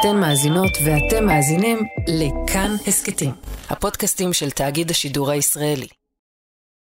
אתן 0.00 0.20
מאזינות 0.20 0.70
ואתם 0.84 1.26
מאזינים 1.26 1.78
לכאן 2.08 2.70
הסכתים, 2.86 3.30
הפודקאסטים 3.70 4.32
של 4.32 4.50
תאגיד 4.50 4.90
השידור 4.90 5.30
הישראלי. 5.30 5.86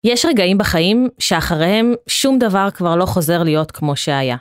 יש 0.03 0.25
רגעים 0.25 0.57
בחיים 0.57 1.07
שאחריהם 1.19 1.93
שום 2.07 2.39
דבר 2.39 2.67
כבר 2.73 2.95
לא 2.95 3.05
חוזר 3.05 3.43
להיות 3.43 3.71
כמו 3.71 3.95
שהיה. 3.95 4.37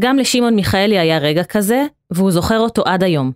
גם 0.00 0.18
לשמעון 0.18 0.54
מיכאלי 0.54 0.98
היה 0.98 1.18
רגע 1.18 1.44
כזה, 1.44 1.86
והוא 2.10 2.30
זוכר 2.30 2.58
אותו 2.58 2.82
עד 2.84 3.02
היום. 3.02 3.32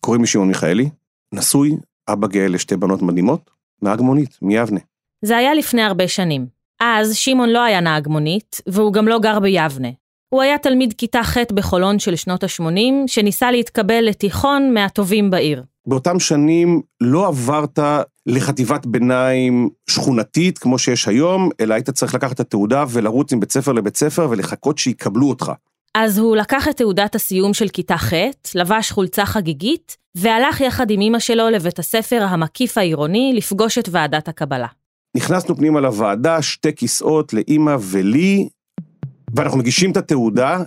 קוראים 0.00 0.22
לי 0.22 0.26
שמעון 0.26 0.48
מיכאלי, 0.48 0.90
נשוי, 1.32 1.76
אבא 2.08 2.26
גאה 2.26 2.48
לשתי 2.48 2.76
בנות 2.76 3.02
מדהימות, 3.02 3.50
נהג 3.82 4.00
מונית, 4.00 4.38
מיבנה. 4.42 4.80
זה 5.22 5.36
היה 5.36 5.54
לפני 5.54 5.82
הרבה 5.82 6.08
שנים. 6.08 6.46
אז 6.80 7.16
שמעון 7.16 7.48
לא 7.50 7.64
היה 7.64 7.80
נהג 7.80 8.08
מונית, 8.08 8.60
והוא 8.66 8.92
גם 8.92 9.08
לא 9.08 9.18
גר 9.18 9.40
ביבנה. 9.40 9.88
הוא 10.28 10.42
היה 10.42 10.58
תלמיד 10.58 10.94
כיתה 10.98 11.22
ח' 11.22 11.36
בחולון 11.52 11.98
של 11.98 12.16
שנות 12.16 12.44
ה-80, 12.44 12.80
שניסה 13.06 13.50
להתקבל 13.50 14.04
לתיכון 14.04 14.74
מהטובים 14.74 15.30
בעיר. 15.30 15.62
באותם 15.86 16.20
שנים 16.20 16.82
לא 17.00 17.26
עברת 17.26 17.78
לחטיבת 18.26 18.86
ביניים 18.86 19.68
שכונתית 19.90 20.58
כמו 20.58 20.78
שיש 20.78 21.08
היום, 21.08 21.50
אלא 21.60 21.74
היית 21.74 21.90
צריך 21.90 22.14
לקחת 22.14 22.32
את 22.32 22.40
התעודה 22.40 22.84
ולרוץ 22.88 23.32
עם 23.32 23.40
בית 23.40 23.52
ספר 23.52 23.72
לבית 23.72 23.96
ספר 23.96 24.28
ולחכות 24.30 24.78
שיקבלו 24.78 25.28
אותך. 25.28 25.52
אז 25.94 26.18
הוא 26.18 26.36
לקח 26.36 26.68
את 26.68 26.76
תעודת 26.76 27.14
הסיום 27.14 27.54
של 27.54 27.68
כיתה 27.68 27.96
ח', 27.96 28.12
לבש 28.54 28.90
חולצה 28.90 29.26
חגיגית, 29.26 29.96
והלך 30.14 30.60
יחד 30.60 30.90
עם 30.90 31.00
אמא 31.00 31.18
שלו 31.18 31.50
לבית 31.50 31.78
הספר 31.78 32.22
המקיף 32.28 32.78
העירוני 32.78 33.32
לפגוש 33.36 33.78
את 33.78 33.88
ועדת 33.90 34.28
הקבלה. 34.28 34.66
נכנסנו 35.16 35.56
פנימה 35.56 35.80
לוועדה, 35.80 36.42
שתי 36.42 36.74
כיסאות 36.74 37.32
לאימא 37.32 37.76
ולי, 37.80 38.48
ואנחנו 39.36 39.58
מגישים 39.58 39.90
את 39.90 39.96
התעודה. 39.96 40.62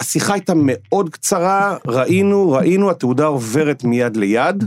השיחה 0.00 0.32
הייתה 0.32 0.52
מאוד 0.56 1.08
קצרה, 1.08 1.76
ראינו, 1.86 2.50
ראינו, 2.50 2.90
התעודה 2.90 3.24
עוברת 3.24 3.84
מיד 3.84 4.16
ליד. 4.16 4.64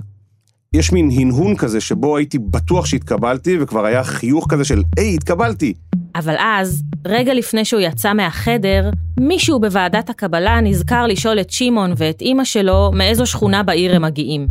יש 0.73 0.91
מין 0.91 1.09
הנהון 1.12 1.55
כזה 1.55 1.81
שבו 1.81 2.17
הייתי 2.17 2.39
בטוח 2.39 2.85
שהתקבלתי, 2.85 3.57
וכבר 3.61 3.85
היה 3.85 4.03
חיוך 4.03 4.45
כזה 4.49 4.65
של, 4.65 4.84
היי, 4.98 5.15
התקבלתי. 5.15 5.73
אבל 6.15 6.35
אז, 6.39 6.84
רגע 7.05 7.34
לפני 7.34 7.65
שהוא 7.65 7.81
יצא 7.81 8.13
מהחדר, 8.13 8.89
מישהו 9.20 9.59
בוועדת 9.59 10.09
הקבלה 10.09 10.61
נזכר 10.61 11.07
לשאול 11.07 11.39
את 11.39 11.49
שמעון 11.49 11.93
ואת 11.98 12.21
אימא 12.21 12.43
שלו 12.43 12.91
מאיזו 12.93 13.26
שכונה 13.26 13.63
בעיר 13.63 13.95
הם 13.95 14.01
מגיעים. 14.01 14.48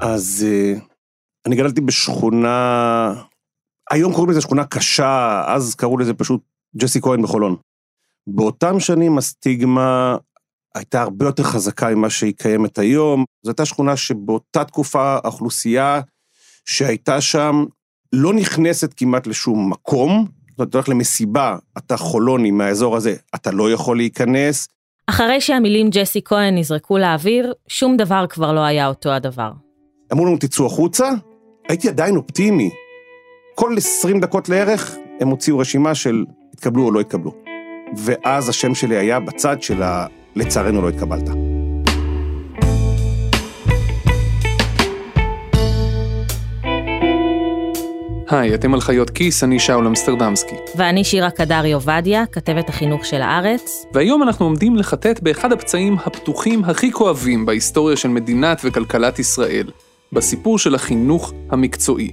אז 0.00 0.46
uh, 0.48 0.80
אני 1.46 1.56
גדלתי 1.56 1.80
בשכונה, 1.80 3.14
היום 3.90 4.12
קוראים 4.12 4.30
לזה 4.30 4.40
שכונה 4.40 4.64
קשה, 4.64 5.42
אז 5.46 5.74
קראו 5.74 5.98
לזה 5.98 6.14
פשוט 6.14 6.40
ג'סי 6.76 7.00
כהן 7.00 7.22
בחולון. 7.22 7.56
באותם 8.34 8.80
שנים 8.80 9.18
הסטיגמה 9.18 10.16
הייתה 10.74 11.02
הרבה 11.02 11.26
יותר 11.26 11.42
חזקה 11.42 11.94
ממה 11.94 12.10
שהיא 12.10 12.34
קיימת 12.38 12.78
היום. 12.78 13.24
זו 13.42 13.50
הייתה 13.50 13.64
שכונה 13.64 13.96
שבאותה 13.96 14.64
תקופה 14.64 15.18
האוכלוסייה 15.22 16.00
שהייתה 16.64 17.20
שם 17.20 17.64
לא 18.12 18.34
נכנסת 18.34 18.94
כמעט 18.96 19.26
לשום 19.26 19.70
מקום. 19.70 20.26
זאת 20.50 20.58
אומרת, 20.58 20.68
אתה 20.68 20.78
הולך 20.78 20.88
למסיבה, 20.88 21.56
אתה 21.78 21.96
חולוני 21.96 22.50
מהאזור 22.50 22.96
הזה, 22.96 23.14
אתה 23.34 23.50
לא 23.50 23.72
יכול 23.72 23.96
להיכנס. 23.96 24.68
אחרי 25.06 25.40
שהמילים 25.40 25.90
ג'סי 25.90 26.20
כהן 26.24 26.58
נזרקו 26.58 26.98
לאוויר, 26.98 27.52
שום 27.68 27.96
דבר 27.96 28.26
כבר 28.28 28.52
לא 28.52 28.60
היה 28.60 28.88
אותו 28.88 29.10
הדבר. 29.10 29.52
אמרו 30.12 30.26
לנו, 30.26 30.36
תצאו 30.36 30.66
החוצה, 30.66 31.10
הייתי 31.68 31.88
עדיין 31.88 32.16
אופטימי. 32.16 32.70
כל 33.54 33.74
20 33.76 34.20
דקות 34.20 34.48
לערך 34.48 34.96
הם 35.20 35.28
הוציאו 35.28 35.58
רשימה 35.58 35.94
של 35.94 36.24
התקבלו 36.54 36.84
או 36.84 36.90
לא 36.90 37.00
התקבלו. 37.00 37.49
ואז 37.96 38.48
השם 38.48 38.74
שלי 38.74 38.96
היה 38.96 39.20
בצד 39.20 39.62
של 39.62 39.82
ה... 39.82 40.06
לצערנו 40.36 40.82
לא 40.82 40.88
התקבלת. 40.88 41.30
היי, 48.28 48.54
אתם 48.54 48.74
על 48.74 48.80
חיות 48.80 49.10
כיס, 49.10 49.44
אני 49.44 49.58
שאול 49.58 49.86
אמסטרדמסקי. 49.86 50.54
ואני 50.76 51.04
שירה 51.04 51.30
קדרי 51.30 51.72
עובדיה, 51.72 52.24
כתבת 52.32 52.68
החינוך 52.68 53.04
של 53.04 53.22
הארץ. 53.22 53.86
והיום 53.94 54.22
אנחנו 54.22 54.46
עומדים 54.46 54.76
לחטט 54.76 55.20
באחד 55.20 55.52
הפצעים 55.52 55.96
הפתוחים 56.06 56.64
הכי 56.64 56.92
כואבים 56.92 57.46
בהיסטוריה 57.46 57.96
של 57.96 58.08
מדינת 58.08 58.60
וכלכלת 58.64 59.18
ישראל, 59.18 59.70
בסיפור 60.12 60.58
של 60.58 60.74
החינוך 60.74 61.32
המקצועי. 61.50 62.10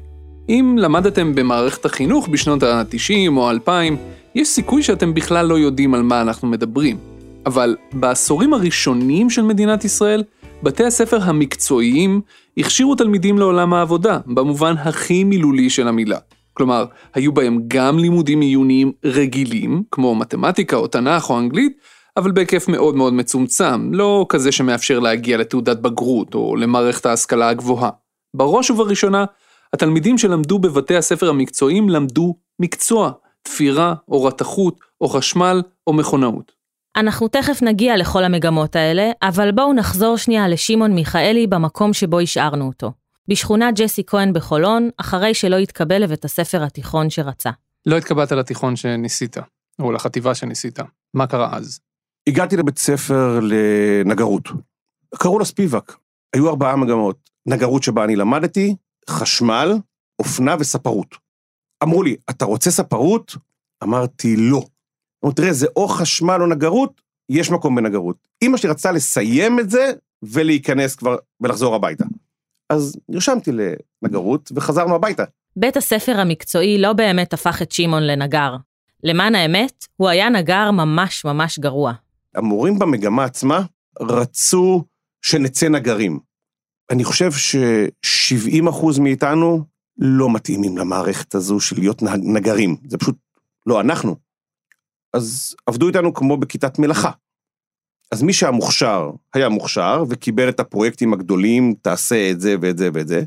אם 0.49 0.75
למדתם 0.79 1.35
במערכת 1.35 1.85
החינוך 1.85 2.27
בשנות 2.27 2.63
ה-90 2.63 3.37
או 3.37 3.49
2000, 3.49 3.97
יש 4.37 4.47
סיכוי 4.47 4.83
שאתם 4.83 5.13
בכלל 5.13 5.45
לא 5.45 5.59
יודעים 5.59 5.93
על 5.93 6.03
מה 6.03 6.21
אנחנו 6.21 6.47
מדברים. 6.47 6.97
אבל 7.45 7.75
בעשורים 7.93 8.53
הראשונים 8.53 9.29
של 9.29 9.41
מדינת 9.41 9.85
ישראל, 9.85 10.23
בתי 10.63 10.83
הספר 10.83 11.21
המקצועיים 11.21 12.21
הכשירו 12.57 12.95
תלמידים 12.95 13.37
לעולם 13.37 13.73
העבודה, 13.73 14.19
במובן 14.25 14.75
הכי 14.77 15.23
מילולי 15.23 15.69
של 15.69 15.87
המילה. 15.87 16.17
כלומר, 16.53 16.85
היו 17.13 17.31
בהם 17.31 17.59
גם 17.67 17.99
לימודים 17.99 18.41
עיוניים 18.41 18.91
רגילים, 19.03 19.83
כמו 19.91 20.15
מתמטיקה 20.15 20.75
או 20.75 20.87
תנ"ך 20.87 21.29
או 21.29 21.39
אנגלית, 21.39 21.77
אבל 22.17 22.31
בהיקף 22.31 22.67
מאוד 22.67 22.95
מאוד 22.95 23.13
מצומצם, 23.13 23.93
לא 23.93 24.25
כזה 24.29 24.51
שמאפשר 24.51 24.99
להגיע 24.99 25.37
לתעודת 25.37 25.77
בגרות 25.77 26.35
או 26.35 26.55
למערכת 26.55 27.05
ההשכלה 27.05 27.49
הגבוהה. 27.49 27.89
בראש 28.33 28.71
ובראשונה, 28.71 29.25
התלמידים 29.73 30.17
שלמדו 30.17 30.59
בבתי 30.59 30.95
הספר 30.95 31.29
המקצועיים 31.29 31.89
למדו 31.89 32.35
מקצוע, 32.59 33.11
תפירה 33.47 33.93
או 34.07 34.23
רתכות 34.23 34.79
או 35.01 35.09
חשמל 35.09 35.61
או 35.87 35.93
מכונאות. 35.93 36.51
אנחנו 36.95 37.27
תכף 37.27 37.61
נגיע 37.61 37.97
לכל 37.97 38.23
המגמות 38.23 38.75
האלה, 38.75 39.11
אבל 39.21 39.51
בואו 39.51 39.73
נחזור 39.73 40.17
שנייה 40.17 40.47
לשמעון 40.47 40.93
מיכאלי 40.95 41.47
במקום 41.47 41.93
שבו 41.93 42.19
השארנו 42.19 42.67
אותו. 42.67 42.91
בשכונת 43.27 43.75
ג'סי 43.79 44.03
כהן 44.07 44.33
בחולון, 44.33 44.89
אחרי 44.97 45.33
שלא 45.33 45.55
התקבל 45.55 46.03
לבית 46.03 46.25
הספר 46.25 46.63
התיכון 46.63 47.09
שרצה. 47.09 47.49
לא 47.85 47.97
התקבלת 47.97 48.31
לתיכון 48.31 48.75
שניסית, 48.75 49.37
או 49.79 49.91
לחטיבה 49.91 50.35
שניסית. 50.35 50.79
מה 51.13 51.27
קרה 51.27 51.49
אז? 51.57 51.79
הגעתי 52.27 52.57
לבית 52.57 52.77
ספר 52.77 53.39
לנגרות. 53.41 54.49
קראו 55.15 55.39
לה 55.39 55.45
ספיבק. 55.45 55.95
היו 56.33 56.49
ארבעה 56.49 56.75
מגמות. 56.75 57.29
נגרות 57.45 57.83
שבה 57.83 58.03
אני 58.03 58.15
למדתי, 58.15 58.75
חשמל, 59.09 59.73
אופנה 60.19 60.55
וספרות. 60.59 61.26
אמרו 61.83 62.03
לי, 62.03 62.15
אתה 62.29 62.45
רוצה 62.45 62.71
ספרות? 62.71 63.35
אמרתי, 63.83 64.35
לא. 64.37 64.61
אמרו, 65.23 65.35
תראה, 65.35 65.53
זה 65.53 65.67
או 65.75 65.87
חשמל 65.87 66.37
או 66.41 66.47
נגרות, 66.47 67.01
יש 67.29 67.51
מקום 67.51 67.75
בנגרות. 67.75 68.27
אמא 68.41 68.57
שלי 68.57 68.69
רצתה 68.69 68.91
לסיים 68.91 69.59
את 69.59 69.69
זה 69.69 69.91
ולהיכנס 70.23 70.95
כבר 70.95 71.15
ולחזור 71.41 71.75
הביתה. 71.75 72.05
אז 72.69 72.95
נרשמתי 73.09 73.51
לנגרות 74.03 74.51
וחזרנו 74.55 74.95
הביתה. 74.95 75.23
בית 75.55 75.77
הספר 75.77 76.19
המקצועי 76.19 76.77
לא 76.77 76.93
באמת 76.93 77.33
הפך 77.33 77.61
את 77.61 77.71
שמעון 77.71 78.03
לנגר. 78.03 78.55
למען 79.03 79.35
האמת, 79.35 79.85
הוא 79.95 80.09
היה 80.09 80.29
נגר 80.29 80.71
ממש 80.71 81.25
ממש 81.25 81.59
גרוע. 81.59 81.93
המורים 82.35 82.79
במגמה 82.79 83.23
עצמה 83.23 83.61
רצו 84.01 84.83
שנצא 85.21 85.69
נגרים. 85.69 86.19
אני 86.91 87.03
חושב 87.03 87.31
ש-70% 87.31 89.01
מאיתנו 89.01 89.63
לא 89.99 90.33
מתאימים 90.33 90.77
למערכת 90.77 91.35
הזו 91.35 91.59
של 91.59 91.79
להיות 91.79 92.01
נגרים. 92.03 92.75
זה 92.87 92.97
פשוט 92.97 93.15
לא 93.65 93.81
אנחנו. 93.81 94.15
אז 95.13 95.55
עבדו 95.65 95.87
איתנו 95.87 96.13
כמו 96.13 96.37
בכיתת 96.37 96.79
מלאכה. 96.79 97.11
אז 98.11 98.23
מי 98.23 98.33
שהיה 98.33 98.51
מוכשר, 98.51 99.11
היה 99.33 99.49
מוכשר 99.49 100.03
וקיבל 100.09 100.49
את 100.49 100.59
הפרויקטים 100.59 101.13
הגדולים, 101.13 101.73
תעשה 101.81 102.31
את 102.31 102.41
זה 102.41 102.55
ואת 102.61 102.77
זה 102.77 102.89
ואת 102.93 103.07
זה. 103.07 103.23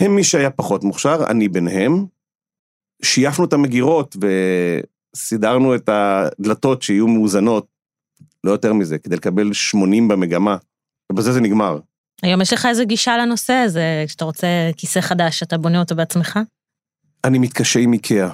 הם 0.00 0.16
מי 0.16 0.24
שהיה 0.24 0.50
פחות 0.50 0.84
מוכשר, 0.84 1.24
אני 1.30 1.48
ביניהם. 1.48 2.06
שייפנו 3.02 3.44
את 3.44 3.52
המגירות 3.52 4.16
וסידרנו 5.16 5.74
את 5.74 5.88
הדלתות 5.88 6.82
שיהיו 6.82 7.08
מאוזנות, 7.08 7.66
לא 8.44 8.50
יותר 8.50 8.72
מזה, 8.72 8.98
כדי 8.98 9.16
לקבל 9.16 9.52
80 9.52 10.08
במגמה, 10.08 10.56
ובזה 11.12 11.32
זה 11.32 11.40
נגמר. 11.40 11.78
היום 12.22 12.40
יש 12.40 12.52
לך 12.52 12.66
איזה 12.66 12.84
גישה 12.84 13.16
לנושא 13.16 13.52
הזה, 13.52 14.04
כשאתה 14.06 14.24
רוצה 14.24 14.46
כיסא 14.76 15.00
חדש, 15.00 15.42
אתה 15.42 15.58
בונה 15.58 15.80
אותו 15.80 15.94
בעצמך? 15.94 16.38
אני 17.24 17.38
מתקשה 17.38 17.80
עם 17.80 17.92
איקאה. 17.92 18.28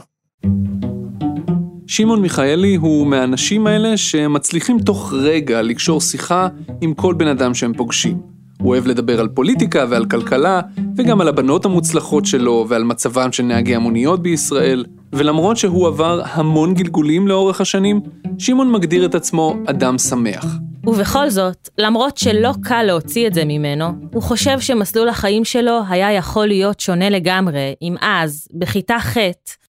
שמעון 1.87 2.23
מיכאלי 2.23 2.77
הוא 2.77 3.07
מהאנשים 3.07 3.67
האלה 3.67 3.97
שמצליחים 3.97 4.79
תוך 4.79 5.13
רגע 5.13 5.63
לקשור 5.63 6.01
שיחה 6.01 6.49
עם 6.81 6.95
כל 6.95 7.15
בן 7.15 7.27
אדם 7.27 7.55
שהם 7.55 7.73
פוגשים. 7.75 8.21
הוא 8.59 8.69
אוהב 8.69 8.87
לדבר 8.87 9.21
על 9.21 9.29
פוליטיקה 9.29 9.85
ועל 9.91 10.05
כלכלה, 10.05 10.61
וגם 10.97 11.21
על 11.21 11.29
הבנות 11.29 11.65
המוצלחות 11.65 12.27
שלו 12.27 12.67
ועל 12.69 12.85
מצבם 12.85 13.33
של 13.33 13.43
נהגי 13.43 13.75
המוניות 13.75 14.23
בישראל, 14.23 14.85
ולמרות 15.13 15.57
שהוא 15.57 15.89
עבר 15.89 16.23
המון 16.25 16.75
גלגולים 16.75 17.29
לאורך 17.29 17.61
השנים, 17.61 18.01
שמעון 18.39 18.73
מגדיר 18.73 19.05
את 19.05 19.15
עצמו 19.15 19.57
אדם 19.67 19.99
שמח. 19.99 20.47
ובכל 20.87 21.31
זאת, 21.31 21.69
למרות 21.79 22.17
שלא 22.17 22.53
קל 22.63 22.83
להוציא 22.83 23.27
את 23.27 23.35
זה 23.35 23.45
ממנו, 23.45 23.87
הוא 24.13 24.23
חושב 24.23 24.61
שמסלול 24.61 25.09
החיים 25.09 25.45
שלו 25.45 25.81
היה 25.89 26.13
יכול 26.13 26.47
להיות 26.47 26.81
שונה 26.81 27.11
לגמרי 27.11 27.75
אם 27.83 27.97
אז, 28.01 28.49
בכיתה 28.55 28.97
ח', 29.01 29.17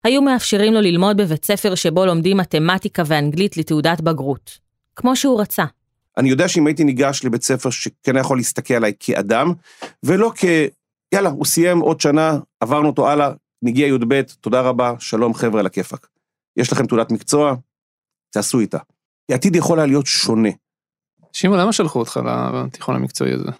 היו 0.04 0.22
מאפשרים 0.22 0.72
לו 0.72 0.80
ללמוד 0.80 1.16
בבית 1.16 1.44
ספר 1.44 1.74
שבו 1.74 2.06
לומדים 2.06 2.36
מתמטיקה 2.36 3.02
ואנגלית 3.06 3.56
לתעודת 3.56 4.00
בגרות. 4.00 4.58
כמו 4.96 5.16
שהוא 5.16 5.40
רצה. 5.40 5.64
אני 6.16 6.30
יודע 6.30 6.48
שאם 6.48 6.66
הייתי 6.66 6.84
ניגש 6.84 7.24
לבית 7.24 7.42
ספר 7.42 7.70
שכן 7.70 8.16
יכול 8.16 8.38
להסתכל 8.38 8.74
עליי 8.74 8.92
כאדם, 9.00 9.52
ולא 10.02 10.32
כ... 10.36 10.44
יאללה, 11.14 11.28
הוא 11.30 11.44
סיים 11.44 11.78
עוד 11.78 12.00
שנה, 12.00 12.38
עברנו 12.60 12.88
אותו 12.88 13.10
הלאה, 13.10 13.30
נגיע 13.62 13.86
י"ב, 13.86 14.22
תודה 14.22 14.60
רבה, 14.60 14.92
שלום 14.98 15.34
חבר'ה, 15.34 15.60
על 15.60 15.66
הכיפאק. 15.66 16.06
יש 16.56 16.72
לכם 16.72 16.86
תעודת 16.86 17.10
מקצוע, 17.12 17.54
תעשו 18.30 18.60
איתה. 18.60 18.78
העתיד 19.30 19.56
יכול 19.56 19.78
היה 19.78 19.86
להיות 19.86 20.06
שונה. 20.06 20.48
שמעון, 21.32 21.58
למה 21.60 21.72
שלחו 21.72 21.98
אותך 21.98 22.20
לתיכון 22.54 22.96
המקצועי 22.96 23.32
הזה? 23.32 23.50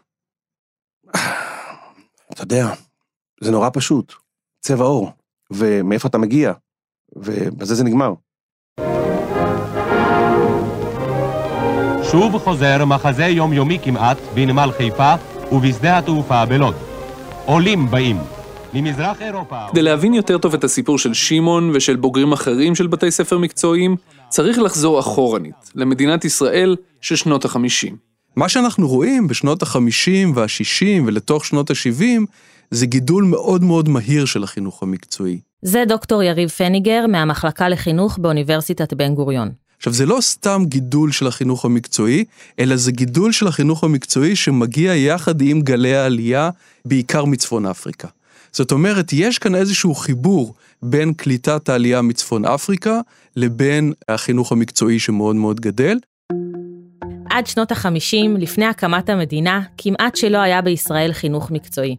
אתה 2.32 2.42
יודע, 2.42 2.66
זה 3.40 3.50
נורא 3.50 3.68
פשוט. 3.72 4.14
צבע 4.60 4.84
עור, 4.84 5.12
ומאיפה 5.52 6.08
אתה 6.08 6.18
מגיע, 6.18 6.52
ובזה 7.16 7.74
זה 7.74 7.84
נגמר. 7.84 8.12
שוב 12.10 12.38
חוזר 12.38 12.84
מחזה 12.84 13.24
יומיומי 13.24 13.78
כמעט 13.84 14.16
בנמל 14.34 14.70
חיפה 14.76 15.14
ובשדה 15.52 15.98
התעופה 15.98 16.46
בלוד. 16.46 16.74
עולים 17.44 17.86
באים. 17.90 18.16
ממזרח 18.74 19.22
אירופה... 19.22 19.66
כדי 19.70 19.82
להבין 19.82 20.14
יותר 20.14 20.38
טוב 20.38 20.54
את 20.54 20.64
הסיפור 20.64 20.98
של 20.98 21.14
שמעון 21.14 21.70
ושל 21.74 21.96
בוגרים 21.96 22.32
אחרים 22.32 22.74
של 22.74 22.86
בתי 22.86 23.10
ספר 23.10 23.38
מקצועיים, 23.38 23.96
צריך 24.30 24.58
לחזור 24.58 25.00
אחורנית, 25.00 25.54
למדינת 25.74 26.24
ישראל 26.24 26.76
של 27.00 27.16
שנות 27.16 27.44
החמישים. 27.44 27.96
מה 28.36 28.48
שאנחנו 28.48 28.88
רואים 28.88 29.28
בשנות 29.28 29.62
החמישים 29.62 30.32
והשישים 30.36 31.06
ולתוך 31.06 31.44
שנות 31.44 31.70
השבעים, 31.70 32.26
זה 32.70 32.86
גידול 32.86 33.24
מאוד 33.24 33.64
מאוד 33.64 33.88
מהיר 33.88 34.24
של 34.24 34.42
החינוך 34.42 34.82
המקצועי. 34.82 35.40
זה 35.62 35.84
דוקטור 35.88 36.22
יריב 36.22 36.48
פניגר 36.48 37.06
מהמחלקה 37.08 37.68
לחינוך 37.68 38.18
באוניברסיטת 38.18 38.94
בן 38.94 39.14
גוריון. 39.14 39.50
עכשיו, 39.76 39.92
זה 39.92 40.06
לא 40.06 40.18
סתם 40.20 40.62
גידול 40.66 41.12
של 41.12 41.26
החינוך 41.26 41.64
המקצועי, 41.64 42.24
אלא 42.58 42.76
זה 42.76 42.92
גידול 42.92 43.32
של 43.32 43.46
החינוך 43.46 43.84
המקצועי 43.84 44.36
שמגיע 44.36 44.94
יחד 44.94 45.40
עם 45.40 45.60
גלי 45.60 45.96
העלייה, 45.96 46.50
בעיקר 46.84 47.24
מצפון 47.24 47.66
אפריקה. 47.66 48.08
זאת 48.52 48.72
אומרת, 48.72 49.12
יש 49.12 49.38
כאן 49.38 49.54
איזשהו 49.54 49.94
חיבור 49.94 50.54
בין 50.82 51.12
קליטת 51.12 51.68
העלייה 51.68 52.02
מצפון 52.02 52.44
אפריקה 52.44 53.00
לבין 53.36 53.92
החינוך 54.08 54.52
המקצועי 54.52 54.98
שמאוד 54.98 55.36
מאוד 55.36 55.60
גדל. 55.60 55.98
עד 57.30 57.46
שנות 57.46 57.72
ה-50, 57.72 58.38
לפני 58.38 58.64
הקמת 58.64 59.08
המדינה, 59.08 59.60
כמעט 59.78 60.16
שלא 60.16 60.38
היה 60.38 60.62
בישראל 60.62 61.12
חינוך 61.12 61.50
מקצועי. 61.50 61.96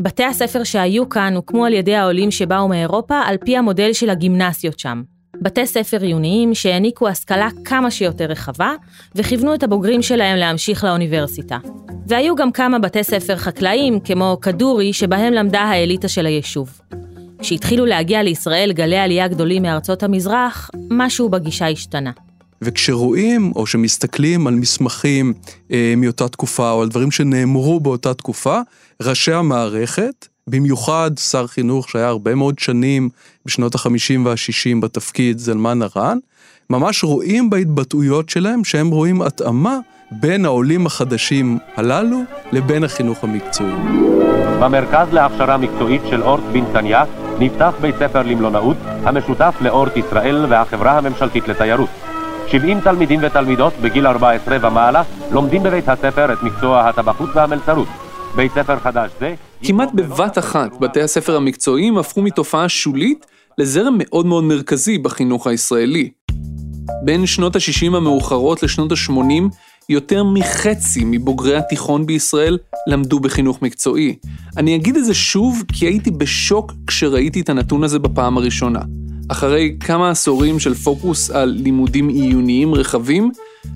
בתי 0.00 0.24
הספר 0.24 0.64
שהיו 0.64 1.08
כאן 1.08 1.36
הוקמו 1.36 1.64
על 1.64 1.72
ידי 1.72 1.94
העולים 1.94 2.30
שבאו 2.30 2.68
מאירופה 2.68 3.20
על 3.20 3.36
פי 3.44 3.56
המודל 3.56 3.92
של 3.92 4.10
הגימנסיות 4.10 4.78
שם. 4.78 5.02
בתי 5.42 5.66
ספר 5.66 6.02
עיוניים 6.02 6.54
שהעניקו 6.54 7.08
השכלה 7.08 7.48
כמה 7.64 7.90
שיותר 7.90 8.24
רחבה, 8.24 8.74
וכיוונו 9.14 9.54
את 9.54 9.62
הבוגרים 9.62 10.02
שלהם 10.02 10.36
להמשיך 10.36 10.84
לאוניברסיטה. 10.84 11.58
והיו 12.06 12.36
גם 12.36 12.52
כמה 12.52 12.78
בתי 12.78 13.04
ספר 13.04 13.36
חקלאיים, 13.36 14.00
כמו 14.00 14.38
כדורי, 14.42 14.92
שבהם 14.92 15.32
למדה 15.32 15.60
האליטה 15.60 16.08
של 16.08 16.26
היישוב. 16.26 16.80
כשהתחילו 17.42 17.86
להגיע 17.86 18.22
לישראל 18.22 18.72
גלי 18.72 18.98
עלייה 18.98 19.28
גדולים 19.28 19.62
מארצות 19.62 20.02
המזרח, 20.02 20.70
משהו 20.90 21.28
בגישה 21.28 21.68
השתנה. 21.68 22.10
וכשרואים 22.62 23.52
או 23.56 23.66
שמסתכלים 23.66 24.46
על 24.46 24.54
מסמכים 24.54 25.32
אה, 25.72 25.94
מאותה 25.96 26.28
תקופה 26.28 26.70
או 26.70 26.82
על 26.82 26.88
דברים 26.88 27.10
שנאמרו 27.10 27.80
באותה 27.80 28.14
תקופה, 28.14 28.60
ראשי 29.02 29.32
המערכת, 29.32 30.28
במיוחד 30.46 31.10
שר 31.18 31.46
חינוך 31.46 31.88
שהיה 31.88 32.08
הרבה 32.08 32.34
מאוד 32.34 32.58
שנים 32.58 33.08
בשנות 33.46 33.74
ה-50 33.74 34.20
וה-60 34.24 34.80
בתפקיד, 34.82 35.38
זלמן 35.38 35.78
ארן, 35.82 36.18
ממש 36.70 37.04
רואים 37.04 37.50
בהתבטאויות 37.50 38.28
שלהם 38.28 38.64
שהם 38.64 38.90
רואים 38.90 39.22
התאמה 39.22 39.78
בין 40.10 40.44
העולים 40.44 40.86
החדשים 40.86 41.58
הללו 41.76 42.22
לבין 42.52 42.84
החינוך 42.84 43.24
המקצועי. 43.24 43.72
במרכז 44.60 45.08
להכשרה 45.12 45.56
מקצועית 45.56 46.02
של 46.10 46.22
אורט 46.22 46.42
בנתניה 46.52 47.04
נפתח 47.38 47.74
בית 47.80 47.94
ספר 47.98 48.22
למלונאות 48.22 48.76
המשותף 49.04 49.54
לאורט 49.60 49.96
ישראל 49.96 50.46
והחברה 50.48 50.98
הממשלתית 50.98 51.48
לתיירות. 51.48 51.88
70 52.46 52.80
תלמידים 52.80 53.20
ותלמידות 53.22 53.72
בגיל 53.82 54.06
14 54.06 54.56
ומעלה 54.62 55.02
לומדים 55.30 55.62
בבית 55.62 55.88
הספר 55.88 56.32
את 56.32 56.42
מקצוע 56.42 56.88
הטבחות 56.88 57.28
והמלצרות. 57.34 57.88
בית 58.36 58.52
ספר 58.52 58.78
חדש 58.78 59.10
זה... 59.20 59.34
כמעט 59.62 59.88
בבת 59.94 60.38
אחת, 60.38 60.80
בתי 60.80 61.00
הספר 61.00 61.36
המקצועיים 61.36 61.98
הפכו 61.98 62.22
מתופעה 62.22 62.68
שולית 62.68 63.26
לזרם 63.58 63.94
מאוד 63.98 64.26
מאוד 64.26 64.44
מרכזי 64.44 64.98
בחינוך 64.98 65.46
הישראלי. 65.46 66.10
בין 67.04 67.26
שנות 67.26 67.56
ה-60 67.56 67.96
המאוחרות 67.96 68.62
לשנות 68.62 68.92
ה-80, 68.92 69.54
יותר 69.88 70.24
מחצי 70.24 71.02
מבוגרי 71.04 71.56
התיכון 71.56 72.06
בישראל 72.06 72.58
למדו 72.86 73.20
בחינוך 73.20 73.62
מקצועי. 73.62 74.16
אני 74.56 74.76
אגיד 74.76 74.96
את 74.96 75.04
זה 75.04 75.14
שוב, 75.14 75.62
כי 75.72 75.86
הייתי 75.86 76.10
בשוק 76.10 76.72
כשראיתי 76.86 77.40
את 77.40 77.48
הנתון 77.48 77.84
הזה 77.84 77.98
בפעם 77.98 78.36
הראשונה. 78.36 78.80
אחרי 79.28 79.76
כמה 79.80 80.10
עשורים 80.10 80.58
של 80.58 80.74
פוקוס 80.74 81.30
על 81.30 81.48
לימודים 81.48 82.08
עיוניים 82.08 82.74
רחבים, 82.74 83.30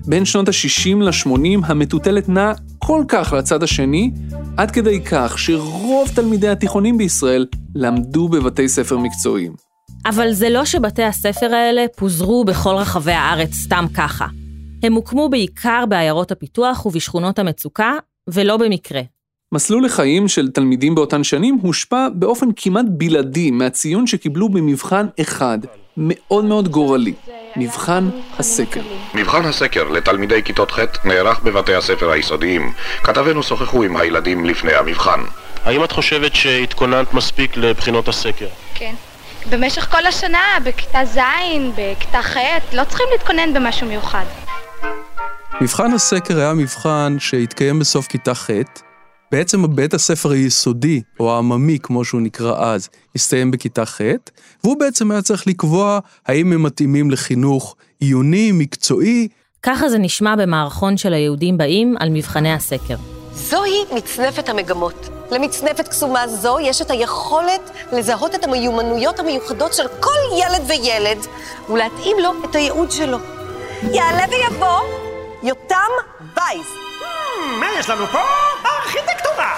בין 0.05 0.25
שנות 0.25 0.47
ה-60 0.49 0.95
ל-80 0.95 1.65
המטוטלת 1.65 2.29
נעה 2.29 2.53
כל 2.79 3.03
כך 3.07 3.33
לצד 3.33 3.63
השני, 3.63 4.11
עד 4.57 4.71
כדי 4.71 5.01
כך 5.01 5.39
שרוב 5.39 6.09
תלמידי 6.15 6.49
התיכונים 6.49 6.97
בישראל 6.97 7.45
למדו 7.75 8.27
בבתי 8.27 8.69
ספר 8.69 8.97
מקצועיים. 8.97 9.53
אבל 10.05 10.33
זה 10.33 10.49
לא 10.49 10.65
שבתי 10.65 11.03
הספר 11.03 11.53
האלה 11.53 11.85
פוזרו 11.95 12.45
בכל 12.45 12.75
רחבי 12.75 13.11
הארץ 13.11 13.53
סתם 13.53 13.85
ככה. 13.93 14.25
הם 14.83 14.93
הוקמו 14.93 15.29
בעיקר 15.29 15.83
בעיירות 15.89 16.31
הפיתוח 16.31 16.85
ובשכונות 16.85 17.39
המצוקה, 17.39 17.93
ולא 18.27 18.57
במקרה. 18.57 19.01
מסלול 19.51 19.85
לחיים 19.85 20.27
של 20.27 20.51
תלמידים 20.51 20.95
באותן 20.95 21.23
שנים 21.23 21.57
הושפע 21.61 22.07
באופן 22.13 22.47
כמעט 22.55 22.85
בלעדי 22.89 23.51
מהציון 23.51 24.07
שקיבלו 24.07 24.49
במבחן 24.49 25.05
אחד, 25.21 25.57
מאוד 25.97 26.45
מאוד 26.45 26.67
גורלי, 26.67 27.13
מבחן 27.55 28.09
הסקר. 28.39 28.81
מבחן 29.13 29.45
הסקר 29.45 29.83
לתלמידי 29.83 30.43
כיתות 30.43 30.71
ח' 30.71 30.79
נערך 31.05 31.39
בבתי 31.39 31.75
הספר 31.75 32.09
היסודיים. 32.09 32.73
כתבינו 33.03 33.43
שוחחו 33.43 33.83
עם 33.83 33.97
הילדים 33.97 34.45
לפני 34.45 34.73
המבחן. 34.73 35.19
האם 35.63 35.83
את 35.83 35.91
חושבת 35.91 36.35
שהתכוננת 36.35 37.13
מספיק 37.13 37.57
לבחינות 37.57 38.07
הסקר? 38.07 38.47
כן. 38.73 38.93
במשך 39.49 39.91
כל 39.91 40.05
השנה, 40.05 40.43
בכיתה 40.63 41.05
ז', 41.05 41.19
בכיתה 41.77 42.21
ח', 42.21 42.37
לא 42.73 42.83
צריכים 42.83 43.07
להתכונן 43.11 43.53
במשהו 43.53 43.87
מיוחד. 43.87 44.25
מבחן 45.61 45.93
הסקר 45.93 46.39
היה 46.39 46.53
מבחן 46.53 47.15
שהתקיים 47.19 47.79
בסוף 47.79 48.07
כיתה 48.07 48.33
ח', 48.33 48.49
בעצם 49.31 49.75
בית 49.75 49.93
הספר 49.93 50.31
היסודי, 50.31 51.01
או 51.19 51.33
העממי 51.33 51.79
כמו 51.83 52.05
שהוא 52.05 52.21
נקרא 52.21 52.55
אז, 52.73 52.89
הסתיים 53.15 53.51
בכיתה 53.51 53.85
ח', 53.85 54.01
והוא 54.63 54.79
בעצם 54.79 55.11
היה 55.11 55.21
צריך 55.21 55.47
לקבוע 55.47 55.99
האם 56.27 56.53
הם 56.53 56.63
מתאימים 56.63 57.11
לחינוך 57.11 57.75
עיוני, 57.99 58.51
מקצועי. 58.51 59.27
ככה 59.63 59.89
זה 59.89 59.97
נשמע 59.97 60.35
במערכון 60.35 60.97
של 60.97 61.13
היהודים 61.13 61.57
באים 61.57 61.95
על 61.99 62.09
מבחני 62.09 62.53
הסקר. 62.53 62.95
זוהי 63.33 63.83
מצנפת 63.95 64.49
המגמות. 64.49 65.09
למצנפת 65.31 65.87
קסומה 65.87 66.27
זו 66.27 66.57
יש 66.59 66.81
את 66.81 66.91
היכולת 66.91 67.71
לזהות 67.93 68.35
את 68.35 68.43
המיומנויות 68.43 69.19
המיוחדות 69.19 69.73
של 69.73 69.87
כל 69.99 70.39
ילד 70.39 70.69
וילד, 70.69 71.17
ולהתאים 71.69 72.17
לו 72.23 72.29
את 72.45 72.55
הייעוד 72.55 72.91
שלו. 72.91 73.17
יעלה 73.83 74.25
ויבוא 74.29 75.06
יותם 75.43 75.91
וייס. 76.19 76.67
מה 77.59 77.65
יש 77.79 77.89
לנו 77.89 78.05
פה? 78.07 78.19
ארכיטקטורה! 78.65 79.55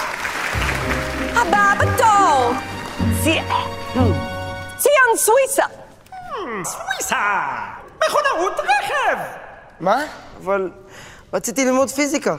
הבא 1.34 1.74
בתור! 1.80 2.52
ציון 4.78 5.18
סוויסה! 5.18 5.64
סוויסה! 6.64 7.48
מכונאות 8.08 8.60
רכב! 8.60 9.18
מה? 9.80 10.06
אבל 10.44 10.70
רציתי 11.34 11.66
ללמוד 11.66 11.90
פיזיקה. 11.90 12.36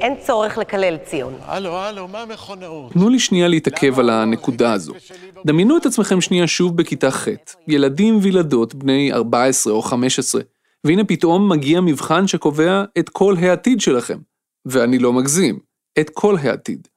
אין 0.00 0.16
צורך 0.26 0.58
לקלל 0.58 0.96
ציון. 0.96 1.38
הלו, 1.46 1.78
הלו, 1.78 2.08
מה 2.08 2.24
מכונאות? 2.26 2.92
תנו 2.92 3.08
לי 3.08 3.18
שנייה 3.18 3.48
להתעכב 3.48 3.98
על 3.98 4.10
הנקודה 4.10 4.72
הזו. 4.72 4.92
דמיינו 5.46 5.76
את 5.76 5.86
עצמכם 5.86 6.20
שנייה 6.20 6.46
שוב 6.46 6.76
בכיתה 6.76 7.10
ח', 7.10 7.28
ילדים 7.68 8.18
וילדות 8.22 8.74
בני 8.74 9.12
14 9.12 9.72
או 9.72 9.82
15, 9.82 10.40
והנה 10.84 11.04
פתאום 11.04 11.48
מגיע 11.48 11.80
מבחן 11.80 12.26
שקובע 12.26 12.84
את 12.98 13.08
כל 13.08 13.34
העתיד 13.38 13.80
שלכם. 13.80 14.18
ואני 14.66 14.98
לא 14.98 15.12
מגזים, 15.12 15.58
את 16.00 16.10
כל 16.10 16.36
העתיד. 16.36 16.88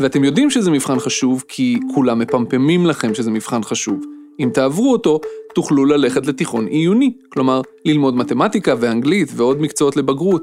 ואתם 0.00 0.24
יודעים 0.24 0.50
שזה 0.50 0.70
מבחן 0.70 0.98
חשוב 0.98 1.44
כי 1.48 1.78
כולם 1.94 2.18
מפמפמים 2.18 2.86
לכם 2.86 3.14
שזה 3.14 3.30
מבחן 3.30 3.62
חשוב. 3.62 4.00
אם 4.40 4.50
תעברו 4.54 4.92
אותו, 4.92 5.20
תוכלו 5.54 5.84
ללכת 5.84 6.26
לתיכון 6.26 6.66
עיוני, 6.66 7.12
כלומר, 7.28 7.60
ללמוד 7.84 8.16
מתמטיקה 8.16 8.74
ואנגלית 8.80 9.28
ועוד 9.36 9.60
מקצועות 9.60 9.96
לבגרות, 9.96 10.42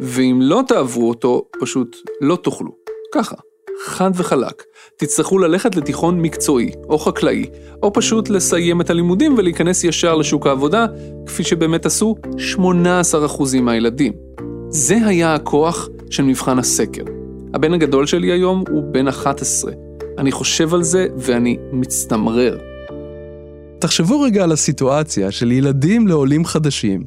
ואם 0.00 0.38
לא 0.42 0.62
תעברו 0.68 1.08
אותו, 1.08 1.48
פשוט 1.60 1.96
לא 2.20 2.36
תוכלו. 2.36 2.76
ככה, 3.14 3.36
חד 3.84 4.10
וחלק. 4.14 4.62
תצטרכו 4.96 5.38
ללכת 5.38 5.76
לתיכון 5.76 6.20
מקצועי, 6.20 6.70
או 6.88 6.98
חקלאי, 6.98 7.46
או 7.82 7.92
פשוט 7.92 8.28
לסיים 8.28 8.80
את 8.80 8.90
הלימודים 8.90 9.34
ולהיכנס 9.38 9.84
ישר 9.84 10.14
לשוק 10.14 10.46
העבודה, 10.46 10.86
כפי 11.26 11.44
שבאמת 11.44 11.86
עשו 11.86 12.14
18% 12.54 12.60
מהילדים. 13.62 14.12
זה 14.68 14.96
היה 15.06 15.34
הכוח 15.34 15.88
של 16.10 16.22
מבחן 16.22 16.58
הסקר. 16.58 17.02
הבן 17.54 17.74
הגדול 17.74 18.06
שלי 18.06 18.32
היום 18.32 18.64
הוא 18.68 18.82
בן 18.92 19.08
11. 19.08 19.72
אני 20.18 20.32
חושב 20.32 20.74
על 20.74 20.82
זה 20.82 21.06
ואני 21.16 21.56
מצטמרר. 21.72 22.58
תחשבו 23.78 24.20
רגע 24.20 24.44
על 24.44 24.52
הסיטואציה 24.52 25.30
של 25.30 25.52
ילדים 25.52 26.08
לעולים 26.08 26.44
חדשים, 26.44 27.04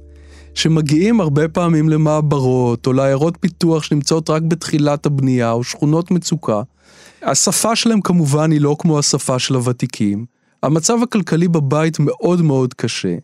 שמגיעים 0.59 1.21
הרבה 1.21 1.47
פעמים 1.47 1.89
למעברות 1.89 2.87
או 2.87 2.93
לעיירות 2.93 3.37
פיתוח 3.39 3.83
שנמצאות 3.83 4.29
רק 4.29 4.41
בתחילת 4.41 5.05
הבנייה 5.05 5.51
או 5.51 5.63
שכונות 5.63 6.11
מצוקה. 6.11 6.61
השפה 7.21 7.75
שלהם 7.75 8.01
כמובן 8.01 8.51
היא 8.51 8.61
לא 8.61 8.75
כמו 8.79 8.99
השפה 8.99 9.39
של 9.39 9.55
הוותיקים. 9.55 10.25
המצב 10.63 11.03
הכלכלי 11.03 11.47
בבית 11.47 11.99
מאוד 11.99 12.41
מאוד 12.41 12.73
קשה. 12.73 13.15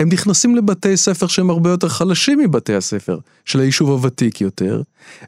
הם 0.00 0.08
נכנסים 0.08 0.56
לבתי 0.56 0.96
ספר 0.96 1.26
שהם 1.26 1.50
הרבה 1.50 1.70
יותר 1.70 1.88
חלשים 1.88 2.38
מבתי 2.38 2.74
הספר 2.74 3.18
של 3.44 3.60
היישוב 3.60 3.90
הוותיק 3.90 4.40
יותר, 4.40 4.82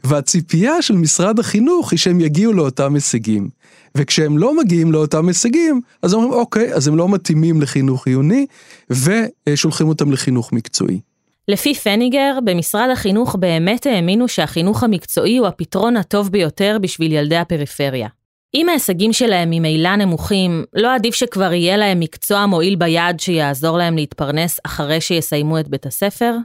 והציפייה 0.04 0.82
של 0.82 0.94
משרד 0.94 1.38
החינוך 1.38 1.92
היא 1.92 1.98
שהם 1.98 2.20
יגיעו 2.20 2.52
לאותם 2.52 2.94
הישגים. 2.94 3.48
וכשהם 3.94 4.38
לא 4.38 4.56
מגיעים 4.56 4.92
לאותם 4.92 5.28
הישגים, 5.28 5.80
אז 6.02 6.14
אומרים, 6.14 6.32
אוקיי, 6.32 6.74
אז 6.74 6.88
הם 6.88 6.96
לא 6.96 7.08
מתאימים 7.08 7.60
לחינוך 7.60 8.06
עיוני, 8.06 8.46
ושולחים 8.90 9.88
אותם 9.88 10.12
לחינוך 10.12 10.52
מקצועי. 10.52 11.00
לפי 11.48 11.74
פניגר, 11.74 12.38
במשרד 12.44 12.88
החינוך 12.92 13.36
באמת 13.36 13.86
האמינו 13.86 14.28
שהחינוך 14.28 14.82
המקצועי 14.82 15.36
הוא 15.36 15.46
הפתרון 15.46 15.96
הטוב 15.96 16.28
ביותר 16.32 16.76
בשביל 16.80 17.12
ילדי 17.12 17.36
הפריפריה. 17.36 18.08
אם 18.54 18.68
ההישגים 18.68 19.12
שלהם 19.12 19.50
ממילא 19.50 19.96
נמוכים, 19.96 20.64
לא 20.74 20.94
עדיף 20.94 21.14
שכבר 21.14 21.52
יהיה 21.52 21.76
להם 21.76 22.00
מקצוע 22.00 22.46
מועיל 22.46 22.76
ביד 22.76 23.20
שיעזור 23.20 23.78
להם 23.78 23.96
להתפרנס 23.96 24.60
אחרי 24.66 25.00
שיסיימו 25.00 25.58
את 25.58 25.68
בית 25.68 25.86
הספר? 25.86 26.36